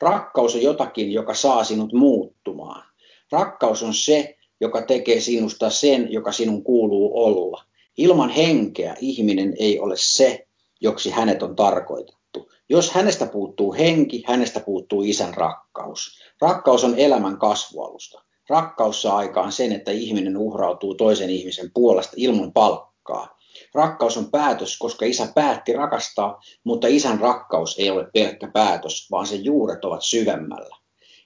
Rakkaus 0.00 0.54
on 0.54 0.62
jotakin, 0.62 1.12
joka 1.12 1.34
saa 1.34 1.64
sinut 1.64 1.92
muuttumaan. 1.92 2.84
Rakkaus 3.32 3.82
on 3.82 3.94
se, 3.94 4.36
joka 4.60 4.82
tekee 4.82 5.20
sinusta 5.20 5.70
sen, 5.70 6.12
joka 6.12 6.32
sinun 6.32 6.62
kuuluu 6.62 7.24
olla. 7.24 7.64
Ilman 7.96 8.30
henkeä 8.30 8.96
ihminen 9.00 9.54
ei 9.58 9.80
ole 9.80 9.94
se, 9.98 10.46
joksi 10.80 11.10
hänet 11.10 11.42
on 11.42 11.56
tarkoitettu. 11.56 12.52
Jos 12.68 12.90
hänestä 12.90 13.26
puuttuu 13.26 13.72
henki, 13.72 14.24
hänestä 14.26 14.60
puuttuu 14.60 15.02
isän 15.02 15.34
rakkaus. 15.34 16.18
Rakkaus 16.40 16.84
on 16.84 16.98
elämän 16.98 17.38
kasvualusta. 17.38 18.25
Rakkaus 18.48 19.02
saa 19.02 19.16
aikaan 19.16 19.52
sen, 19.52 19.72
että 19.72 19.90
ihminen 19.90 20.36
uhrautuu 20.36 20.94
toisen 20.94 21.30
ihmisen 21.30 21.70
puolesta 21.74 22.12
ilman 22.16 22.52
palkkaa. 22.52 23.38
Rakkaus 23.74 24.16
on 24.16 24.30
päätös, 24.30 24.78
koska 24.78 25.04
isä 25.04 25.28
päätti 25.34 25.72
rakastaa, 25.72 26.40
mutta 26.64 26.86
isän 26.86 27.20
rakkaus 27.20 27.78
ei 27.78 27.90
ole 27.90 28.06
pelkkä 28.14 28.50
päätös, 28.52 29.10
vaan 29.10 29.26
sen 29.26 29.44
juuret 29.44 29.84
ovat 29.84 30.02
syvemmällä. 30.02 30.76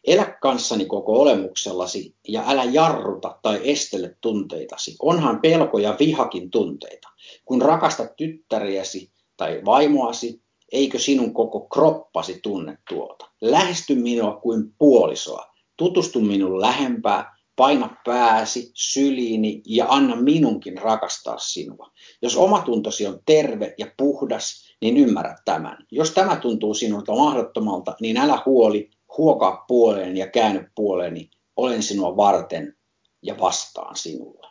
Elä 0.07 0.39
kanssani 0.43 0.85
koko 0.85 1.13
olemuksellasi 1.21 2.15
ja 2.29 2.45
älä 2.47 2.65
jarruta 2.65 3.39
tai 3.43 3.61
estele 3.65 4.17
tunteitasi. 4.21 4.97
Onhan 5.03 5.41
pelko 5.41 5.79
ja 5.79 5.97
vihakin 5.99 6.51
tunteita. 6.51 7.09
kun 7.45 7.63
rakastat 7.63 8.17
tyttäriäsi 8.17 9.13
tai 9.37 9.61
vaimoasi, 9.65 10.43
eikö 10.73 10.99
sinun 10.99 11.35
koko 11.35 11.61
kroppasi 11.61 12.41
tunne 12.43 12.79
tuota? 12.89 13.31
Lähesty 13.41 13.95
minua 13.95 14.37
kuin 14.37 14.75
puolisoa, 14.79 15.50
tutustu 15.81 16.21
minun 16.21 16.61
lähempää, 16.61 17.37
paina 17.57 17.97
pääsi 18.05 18.71
syliini 18.75 19.63
ja 19.67 19.87
anna 19.89 20.17
minunkin 20.17 20.79
rakastaa 20.79 21.39
sinua. 21.39 21.91
Jos 22.23 22.37
omatuntosi 22.37 23.07
on 23.07 23.21
terve 23.27 23.75
ja 23.79 23.87
puhdas, 23.97 24.75
niin 24.81 24.97
ymmärrä 24.97 25.37
tämän. 25.45 25.87
Jos 25.91 26.11
tämä 26.11 26.37
tuntuu 26.37 26.75
sinulta 26.75 27.13
mahdottomalta, 27.13 27.97
niin 28.01 28.17
älä 28.17 28.43
huoli, 28.47 28.91
huokaa 29.19 29.65
puoleen 29.69 30.17
ja 30.17 30.27
käänny 30.27 30.71
puoleeni. 30.75 31.31
Olen 31.57 31.83
sinua 31.83 32.17
varten 32.17 32.77
ja 33.23 33.39
vastaan 33.41 33.97
sinulle. 33.97 34.47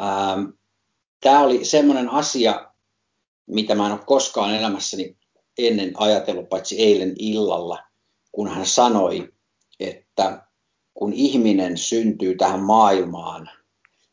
Ähm, 0.00 0.50
Tämä 1.20 1.40
oli 1.40 1.64
semmoinen 1.64 2.08
asia, 2.08 2.72
mitä 3.46 3.74
mä 3.74 3.86
en 3.86 3.92
ole 3.92 4.00
koskaan 4.06 4.54
elämässäni 4.54 5.16
ennen 5.58 5.92
ajatellut, 5.96 6.48
paitsi 6.48 6.82
eilen 6.82 7.14
illalla, 7.18 7.78
kun 8.32 8.48
hän 8.48 8.66
sanoi, 8.66 9.32
että 9.80 10.42
kun 10.94 11.12
ihminen 11.12 11.78
syntyy 11.78 12.36
tähän 12.36 12.60
maailmaan, 12.60 13.50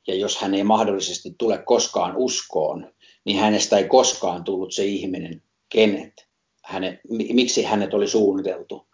ja 0.07 0.15
jos 0.15 0.37
hän 0.37 0.53
ei 0.53 0.63
mahdollisesti 0.63 1.35
tule 1.37 1.57
koskaan 1.57 2.13
uskoon, 2.15 2.93
niin 3.25 3.37
hänestä 3.37 3.77
ei 3.77 3.87
koskaan 3.87 4.43
tullut 4.43 4.73
se 4.73 4.85
ihminen, 4.85 5.41
kenet, 5.69 6.27
hänet, 6.63 6.99
miksi 7.09 7.63
hänet 7.63 7.93
oli 7.93 8.07
suunniteltu, 8.07 8.87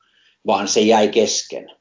vaan 0.48 0.68
se 0.68 0.82
jäi 0.82 1.08
kesken. 1.08 1.72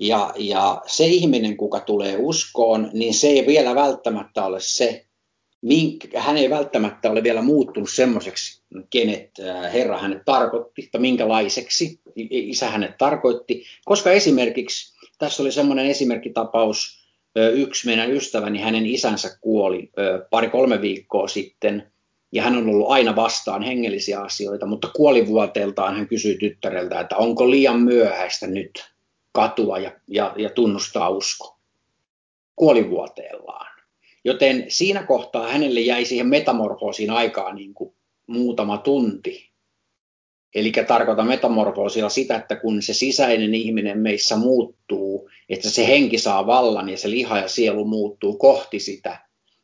Ja, 0.00 0.34
ja 0.38 0.82
se 0.86 1.06
ihminen, 1.06 1.56
kuka 1.56 1.80
tulee 1.80 2.16
uskoon, 2.18 2.90
niin 2.92 3.14
se 3.14 3.28
ei 3.28 3.46
vielä 3.46 3.74
välttämättä 3.74 4.44
ole 4.44 4.58
se, 4.60 5.06
hän 6.16 6.36
ei 6.36 6.50
välttämättä 6.50 7.10
ole 7.10 7.22
vielä 7.22 7.42
muuttunut 7.42 7.90
semmoiseksi, 7.90 8.59
kenet 8.90 9.30
Herra 9.72 9.98
hänet 9.98 10.22
tarkoitti, 10.24 10.88
tai 10.92 11.00
minkälaiseksi 11.00 12.00
isä 12.30 12.70
hänet 12.70 12.98
tarkoitti, 12.98 13.64
koska 13.84 14.10
esimerkiksi, 14.10 14.94
tässä 15.18 15.42
oli 15.42 15.52
semmoinen 15.52 15.86
esimerkkitapaus, 15.86 17.00
yksi 17.54 17.86
meidän 17.86 18.10
ystäväni, 18.10 18.60
hänen 18.60 18.86
isänsä 18.86 19.38
kuoli 19.40 19.90
pari-kolme 20.30 20.80
viikkoa 20.80 21.28
sitten, 21.28 21.92
ja 22.32 22.42
hän 22.42 22.56
on 22.56 22.68
ollut 22.68 22.90
aina 22.90 23.16
vastaan 23.16 23.62
hengellisiä 23.62 24.20
asioita, 24.20 24.66
mutta 24.66 24.88
kuolivuoteeltaan 24.96 25.96
hän 25.96 26.08
kysyi 26.08 26.36
tyttäreltä, 26.36 27.00
että 27.00 27.16
onko 27.16 27.50
liian 27.50 27.80
myöhäistä 27.80 28.46
nyt 28.46 28.90
katua 29.32 29.78
ja, 29.78 29.92
ja, 30.08 30.34
ja 30.36 30.50
tunnustaa 30.50 31.08
usko 31.08 31.56
kuolivuoteellaan. 32.56 33.66
Joten 34.24 34.64
siinä 34.68 35.02
kohtaa 35.02 35.48
hänelle 35.48 35.80
jäi 35.80 36.04
siihen 36.04 36.26
metamorfoosiin 36.26 37.10
aikaa 37.10 37.54
niin 37.54 37.74
kuin 37.74 37.94
muutama 38.30 38.78
tunti. 38.78 39.50
Eli 40.54 40.72
tarkoitan 40.88 41.26
metamorfoosilla 41.26 42.08
sitä, 42.08 42.36
että 42.36 42.56
kun 42.56 42.82
se 42.82 42.94
sisäinen 42.94 43.54
ihminen 43.54 43.98
meissä 43.98 44.36
muuttuu, 44.36 45.30
että 45.48 45.70
se 45.70 45.86
henki 45.86 46.18
saa 46.18 46.46
vallan 46.46 46.88
ja 46.88 46.96
se 46.96 47.10
liha 47.10 47.38
ja 47.38 47.48
sielu 47.48 47.84
muuttuu 47.84 48.36
kohti 48.36 48.78
sitä, 48.78 49.18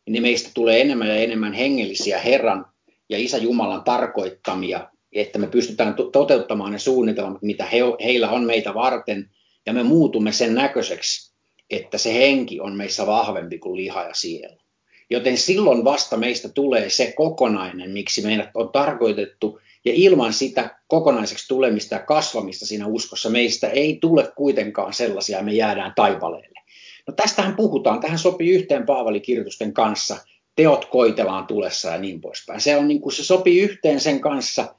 niin 0.09 0.22
meistä 0.22 0.50
tulee 0.55 0.81
enemmän 0.81 1.09
ja 1.09 1.16
enemmän 1.16 1.52
hengellisiä 1.52 2.18
Herran 2.18 2.66
ja 3.09 3.18
Isä 3.18 3.38
Jumalan 3.38 3.85
tarkoittamia, 3.85 4.90
että 5.12 5.38
me 5.38 5.46
pystytään 5.46 5.94
toteuttamaan 6.12 6.72
ne 6.72 6.79
suunnitelmat, 6.79 7.42
mitä 7.42 7.66
he, 7.66 7.79
heillä 8.05 8.31
on 8.31 8.44
meitä 8.44 8.74
varten, 8.74 9.31
ja 9.66 9.72
me 9.72 9.83
muutumme 9.83 10.33
sen 10.33 10.55
näköiseksi, 10.55 11.35
että 11.70 11.98
se 11.98 12.14
henki 12.14 12.61
on 12.61 12.76
meissä 12.76 13.07
vahvempi 13.07 13.59
kuin 13.59 13.76
liha 13.76 14.02
ja 14.02 14.14
sielu. 14.14 14.65
Joten 15.11 15.38
silloin 15.38 15.85
vasta 15.85 16.16
meistä 16.16 16.49
tulee 16.49 16.90
se 16.90 17.12
kokonainen, 17.16 17.90
miksi 17.90 18.23
meidät 18.23 18.51
on 18.55 18.69
tarkoitettu, 18.69 19.61
ja 19.85 19.92
ilman 19.95 20.33
sitä 20.33 20.79
kokonaiseksi 20.88 21.49
tulemista 21.49 21.95
ja 21.95 22.01
kasvamista 22.01 22.66
siinä 22.66 22.87
uskossa 22.87 23.31
meistä 23.31 23.69
ei 23.69 23.99
tule 24.01 24.33
kuitenkaan 24.37 24.95
sellaisia, 24.95 25.42
me 25.42 25.53
jäädään 25.53 25.92
taipaleelle. 25.97 26.61
No 27.07 27.14
tästähän 27.14 27.57
puhutaan, 27.57 28.01
tähän 28.01 28.19
sopii 28.19 28.51
yhteen 28.51 28.87
Paavali-kirjoitusten 28.87 29.73
kanssa, 29.73 30.16
teot 30.57 30.85
koitellaan 30.85 31.47
tulessa 31.47 31.88
ja 31.88 31.99
niin 31.99 32.21
poispäin. 32.21 32.61
Se, 32.61 32.77
on 32.77 32.88
niin 32.88 33.01
kuin, 33.01 33.12
se 33.12 33.25
sopii 33.25 33.61
yhteen 33.61 34.01
sen 34.01 34.21
kanssa, 34.21 34.75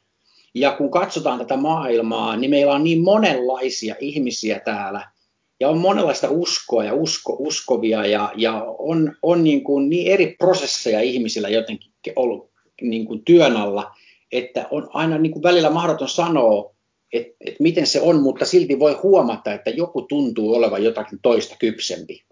ja 0.54 0.72
kun 0.72 0.92
katsotaan 0.92 1.40
tätä 1.40 1.58
maailmaa, 1.58 2.38
niin 2.38 2.50
meillä 2.50 2.74
on 2.74 2.84
niin 2.84 3.02
monenlaisia 3.02 3.96
ihmisiä 4.00 4.60
täällä, 4.60 5.12
ja 5.60 5.70
on 5.70 5.78
monenlaista 5.78 6.30
uskoa 6.30 6.84
ja 6.84 6.94
usko, 6.94 7.36
uskovia 7.40 8.06
ja, 8.06 8.32
ja 8.36 8.66
on, 8.80 9.16
on 9.22 9.44
niin, 9.44 9.64
kuin 9.64 9.90
niin 9.90 10.12
eri 10.12 10.36
prosesseja 10.38 11.02
ihmisillä 11.02 11.50
jotenkin 11.50 11.92
ollut 12.16 12.52
niin 12.82 13.06
kuin 13.06 13.26
työn 13.26 13.58
alla, 13.58 13.92
että 14.32 14.68
on 14.72 14.90
aina 14.94 15.18
niin 15.18 15.32
kuin 15.32 15.44
välillä 15.44 15.70
mahdoton 15.70 16.10
sanoa, 16.10 16.76
että, 17.14 17.34
että 17.46 17.64
miten 17.64 17.88
se 17.88 18.02
on, 18.02 18.22
mutta 18.22 18.46
silti 18.46 18.80
voi 18.80 18.94
huomata, 19.04 19.54
että 19.54 19.70
joku 19.70 20.02
tuntuu 20.02 20.56
olevan 20.56 20.84
jotakin 20.84 21.20
toista 21.22 21.56
kypsempi. 21.60 22.24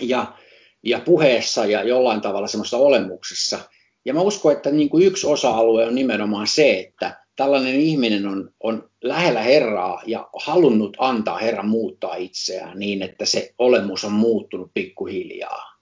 Ja, 0.00 0.34
ja 0.82 1.00
puheessa 1.04 1.66
ja 1.66 1.82
jollain 1.82 2.20
tavalla 2.20 2.46
semmoista 2.46 2.76
olemuksessa. 2.76 3.58
Ja 4.04 4.14
mä 4.14 4.20
uskon, 4.20 4.52
että 4.52 4.70
niin 4.70 4.88
kuin 4.88 5.06
yksi 5.06 5.26
osa-alue 5.26 5.86
on 5.86 5.94
nimenomaan 5.94 6.46
se, 6.46 6.80
että 6.80 7.21
tällainen 7.36 7.74
ihminen 7.74 8.26
on, 8.26 8.50
on 8.60 8.90
lähellä 9.02 9.42
Herraa 9.42 10.02
ja 10.06 10.28
halunnut 10.38 10.96
antaa 10.98 11.38
Herran 11.38 11.68
muuttaa 11.68 12.14
itseään 12.14 12.78
niin, 12.78 13.02
että 13.02 13.24
se 13.26 13.54
olemus 13.58 14.04
on 14.04 14.12
muuttunut 14.12 14.70
pikkuhiljaa. 14.74 15.72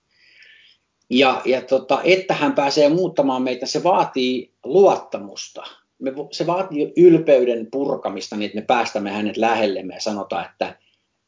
Ja, 1.11 1.43
ja 1.45 1.63
tota, 1.63 2.01
että 2.05 2.35
hän 2.35 2.53
pääsee 2.53 2.89
muuttamaan 2.89 3.43
meitä, 3.43 3.67
se 3.67 3.83
vaatii 3.83 4.55
luottamusta. 4.65 5.63
Me, 5.99 6.13
se 6.33 6.47
vaatii 6.47 6.93
ylpeyden 6.97 7.67
purkamista 7.71 8.37
niin, 8.37 8.47
että 8.47 8.59
me 8.61 8.67
päästämme 8.67 9.11
hänet 9.11 9.37
lähellemme 9.37 9.95
ja 9.95 10.01
sanotaan, 10.01 10.47
että, 10.51 10.79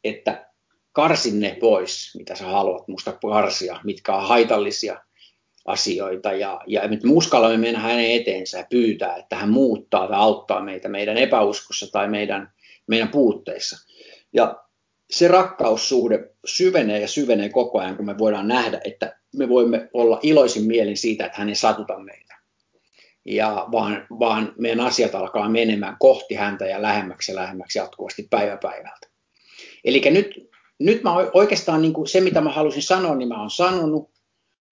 että 0.04 0.48
karsin 0.92 1.40
ne 1.40 1.56
pois, 1.60 2.14
mitä 2.18 2.34
sä 2.34 2.46
haluat 2.46 2.88
musta 2.88 3.12
karsia, 3.12 3.80
mitkä 3.84 4.16
on 4.16 4.28
haitallisia– 4.28 5.00
asioita 5.64 6.32
ja, 6.32 6.60
ja 6.66 6.88
me 6.88 6.98
uskallamme 7.08 7.56
mennä 7.56 7.80
hänen 7.80 8.10
eteensä 8.10 8.58
ja 8.58 8.66
pyytää, 8.70 9.16
että 9.16 9.36
hän 9.36 9.50
muuttaa 9.50 10.08
tai 10.08 10.16
auttaa 10.16 10.62
meitä 10.62 10.88
meidän 10.88 11.16
epäuskossa 11.16 11.92
tai 11.92 12.08
meidän, 12.08 12.52
meidän 12.86 13.08
puutteissa. 13.08 13.76
Ja 14.32 14.62
se 15.10 15.28
rakkaussuhde 15.28 16.30
syvenee 16.44 17.00
ja 17.00 17.08
syvenee 17.08 17.48
koko 17.48 17.78
ajan, 17.78 17.96
kun 17.96 18.06
me 18.06 18.18
voidaan 18.18 18.48
nähdä, 18.48 18.80
että 18.84 19.18
me 19.36 19.48
voimme 19.48 19.88
olla 19.92 20.20
iloisin 20.22 20.64
mielin 20.64 20.96
siitä, 20.96 21.26
että 21.26 21.38
hän 21.38 21.48
ei 21.48 21.54
satuta 21.54 21.98
meitä. 21.98 22.34
Ja 23.24 23.66
vaan, 23.72 24.06
vaan 24.20 24.52
meidän 24.58 24.80
asiat 24.80 25.14
alkaa 25.14 25.48
menemään 25.48 25.96
kohti 25.98 26.34
häntä 26.34 26.66
ja 26.66 26.82
lähemmäksi 26.82 27.32
ja 27.32 27.36
lähemmäksi 27.36 27.78
jatkuvasti 27.78 28.26
päivä 28.30 28.56
päivältä. 28.56 29.08
Eli 29.84 30.02
nyt, 30.10 30.50
nyt 30.78 31.02
mä 31.02 31.14
oikeastaan 31.34 31.82
niin 31.82 31.92
kuin 31.92 32.08
se, 32.08 32.20
mitä 32.20 32.40
mä 32.40 32.50
halusin 32.50 32.82
sanoa, 32.82 33.14
niin 33.14 33.28
mä 33.28 33.40
oon 33.40 33.50
sanonut. 33.50 34.11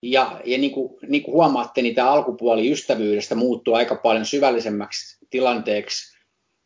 Ja, 0.03 0.41
ja 0.45 0.59
niin, 0.59 0.73
kuin, 0.73 0.99
niin 1.09 1.23
kuin 1.23 1.33
huomaatte, 1.33 1.83
niin 1.83 1.95
tämä 1.95 2.11
alkupuoli 2.11 2.71
ystävyydestä 2.73 3.35
muuttuu 3.35 3.75
aika 3.75 3.95
paljon 3.95 4.27
syvällisemmäksi 4.27 5.19
tilanteeksi, 5.31 6.19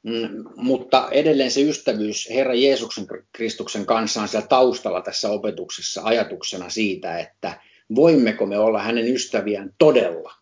mm, 0.02 0.44
mutta 0.56 1.08
edelleen 1.10 1.50
se 1.50 1.62
ystävyys 1.62 2.30
Herran 2.30 2.62
Jeesuksen 2.62 3.06
Kristuksen 3.32 3.86
kanssa 3.86 4.22
on 4.22 4.28
siellä 4.28 4.46
taustalla 4.46 5.00
tässä 5.00 5.30
opetuksessa 5.30 6.02
ajatuksena 6.04 6.68
siitä, 6.68 7.18
että 7.18 7.60
voimmeko 7.94 8.46
me 8.46 8.58
olla 8.58 8.82
hänen 8.82 9.08
ystäviään 9.08 9.74
todella. 9.78 10.34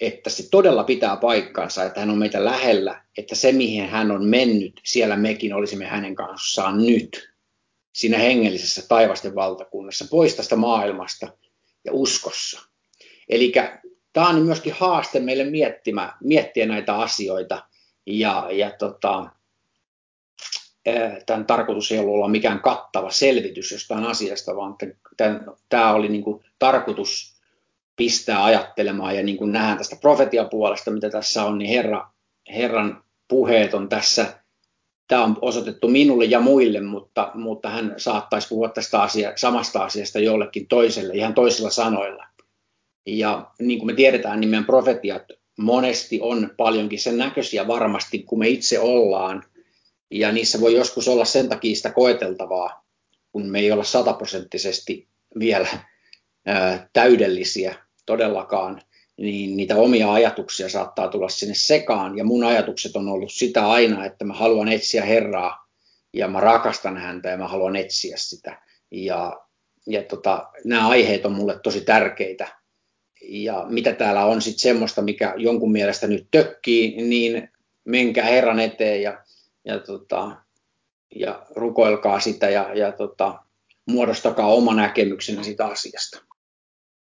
Että 0.00 0.30
se 0.30 0.50
todella 0.50 0.84
pitää 0.84 1.16
paikkansa, 1.16 1.84
että 1.84 2.00
hän 2.00 2.10
on 2.10 2.18
meitä 2.18 2.44
lähellä, 2.44 3.04
että 3.18 3.34
se 3.34 3.52
mihin 3.52 3.88
hän 3.88 4.10
on 4.10 4.24
mennyt, 4.26 4.80
siellä 4.84 5.16
mekin 5.16 5.54
olisimme 5.54 5.86
hänen 5.86 6.14
kanssaan 6.14 6.86
nyt, 6.86 7.30
siinä 7.94 8.18
hengellisessä 8.18 8.82
taivasten 8.88 9.34
valtakunnassa, 9.34 10.06
pois 10.10 10.34
tästä 10.34 10.56
maailmasta– 10.56 11.28
ja 11.88 11.92
uskossa. 11.94 12.60
Eli 13.28 13.52
tämä 14.12 14.28
on 14.28 14.42
myöskin 14.42 14.72
haaste 14.72 15.20
meille 15.20 15.44
miettimä, 15.44 16.16
miettiä 16.20 16.66
näitä 16.66 16.98
asioita. 16.98 17.66
Ja, 18.06 18.48
ja 18.50 18.70
tota, 18.70 19.30
tämän 21.26 21.46
tarkoitus 21.46 21.92
ei 21.92 21.98
ollut 21.98 22.14
olla 22.14 22.28
mikään 22.28 22.60
kattava 22.60 23.10
selvitys 23.10 23.72
jostain 23.72 24.04
asiasta, 24.04 24.56
vaan 24.56 24.76
tämän, 25.16 25.44
tämä 25.68 25.92
oli 25.92 26.08
niin 26.08 26.22
kuin 26.22 26.44
tarkoitus 26.58 27.38
pistää 27.96 28.44
ajattelemaan 28.44 29.16
ja 29.16 29.22
niin 29.22 29.36
kuin 29.36 29.52
nähdään 29.52 29.78
tästä 29.78 29.96
profetiapuolesta, 30.00 30.90
mitä 30.90 31.10
tässä 31.10 31.44
on, 31.44 31.58
niin 31.58 31.70
Herra, 31.70 32.10
Herran 32.48 33.04
puheet 33.28 33.74
on 33.74 33.88
tässä, 33.88 34.40
tämä 35.08 35.24
on 35.24 35.38
osoitettu 35.42 35.88
minulle 35.88 36.24
ja 36.24 36.40
muille, 36.40 36.80
mutta, 36.80 37.30
mutta 37.34 37.70
hän 37.70 37.94
saattaisi 37.96 38.48
puhua 38.48 38.68
tästä 38.68 39.02
asia, 39.02 39.32
samasta 39.36 39.84
asiasta 39.84 40.18
jollekin 40.18 40.66
toiselle 40.66 41.14
ihan 41.14 41.34
toisilla 41.34 41.70
sanoilla. 41.70 42.26
Ja 43.06 43.50
niin 43.58 43.78
kuin 43.78 43.86
me 43.86 43.94
tiedetään, 43.94 44.40
niin 44.40 44.50
meidän 44.50 44.66
profetiat 44.66 45.22
monesti 45.58 46.18
on 46.22 46.50
paljonkin 46.56 46.98
sen 46.98 47.18
näköisiä 47.18 47.66
varmasti 47.66 48.18
kuin 48.18 48.38
me 48.38 48.48
itse 48.48 48.80
ollaan. 48.80 49.44
Ja 50.10 50.32
niissä 50.32 50.60
voi 50.60 50.74
joskus 50.74 51.08
olla 51.08 51.24
sen 51.24 51.48
takia 51.48 51.76
sitä 51.76 51.90
koeteltavaa, 51.90 52.84
kun 53.32 53.46
me 53.46 53.58
ei 53.58 53.72
olla 53.72 53.84
sataprosenttisesti 53.84 55.08
vielä 55.38 55.68
ää, 56.46 56.88
täydellisiä 56.92 57.74
todellakaan, 58.06 58.82
niin 59.18 59.56
niitä 59.56 59.76
omia 59.76 60.12
ajatuksia 60.12 60.68
saattaa 60.68 61.08
tulla 61.08 61.28
sinne 61.28 61.54
sekaan. 61.54 62.18
Ja 62.18 62.24
mun 62.24 62.44
ajatukset 62.44 62.96
on 62.96 63.08
ollut 63.08 63.32
sitä 63.32 63.70
aina, 63.70 64.04
että 64.04 64.24
mä 64.24 64.34
haluan 64.34 64.68
etsiä 64.68 65.04
Herraa 65.04 65.68
ja 66.12 66.28
mä 66.28 66.40
rakastan 66.40 66.96
häntä 66.96 67.28
ja 67.28 67.36
mä 67.36 67.48
haluan 67.48 67.76
etsiä 67.76 68.16
sitä. 68.16 68.62
Ja, 68.90 69.40
ja 69.86 70.02
tota, 70.02 70.48
nämä 70.64 70.88
aiheet 70.88 71.26
on 71.26 71.32
mulle 71.32 71.60
tosi 71.62 71.80
tärkeitä. 71.80 72.48
Ja 73.22 73.66
mitä 73.68 73.92
täällä 73.92 74.24
on 74.24 74.42
sitten 74.42 74.60
semmoista, 74.60 75.02
mikä 75.02 75.34
jonkun 75.36 75.72
mielestä 75.72 76.06
nyt 76.06 76.28
tökkii, 76.30 77.02
niin 77.02 77.48
menkää 77.84 78.24
Herran 78.24 78.60
eteen 78.60 79.02
ja, 79.02 79.24
ja, 79.64 79.78
tota, 79.78 80.36
ja 81.14 81.46
rukoilkaa 81.50 82.20
sitä 82.20 82.50
ja, 82.50 82.74
ja 82.74 82.92
tota, 82.92 83.42
muodostakaa 83.86 84.46
oma 84.46 84.74
näkemyksenne 84.74 85.44
siitä 85.44 85.66
asiasta. 85.66 86.27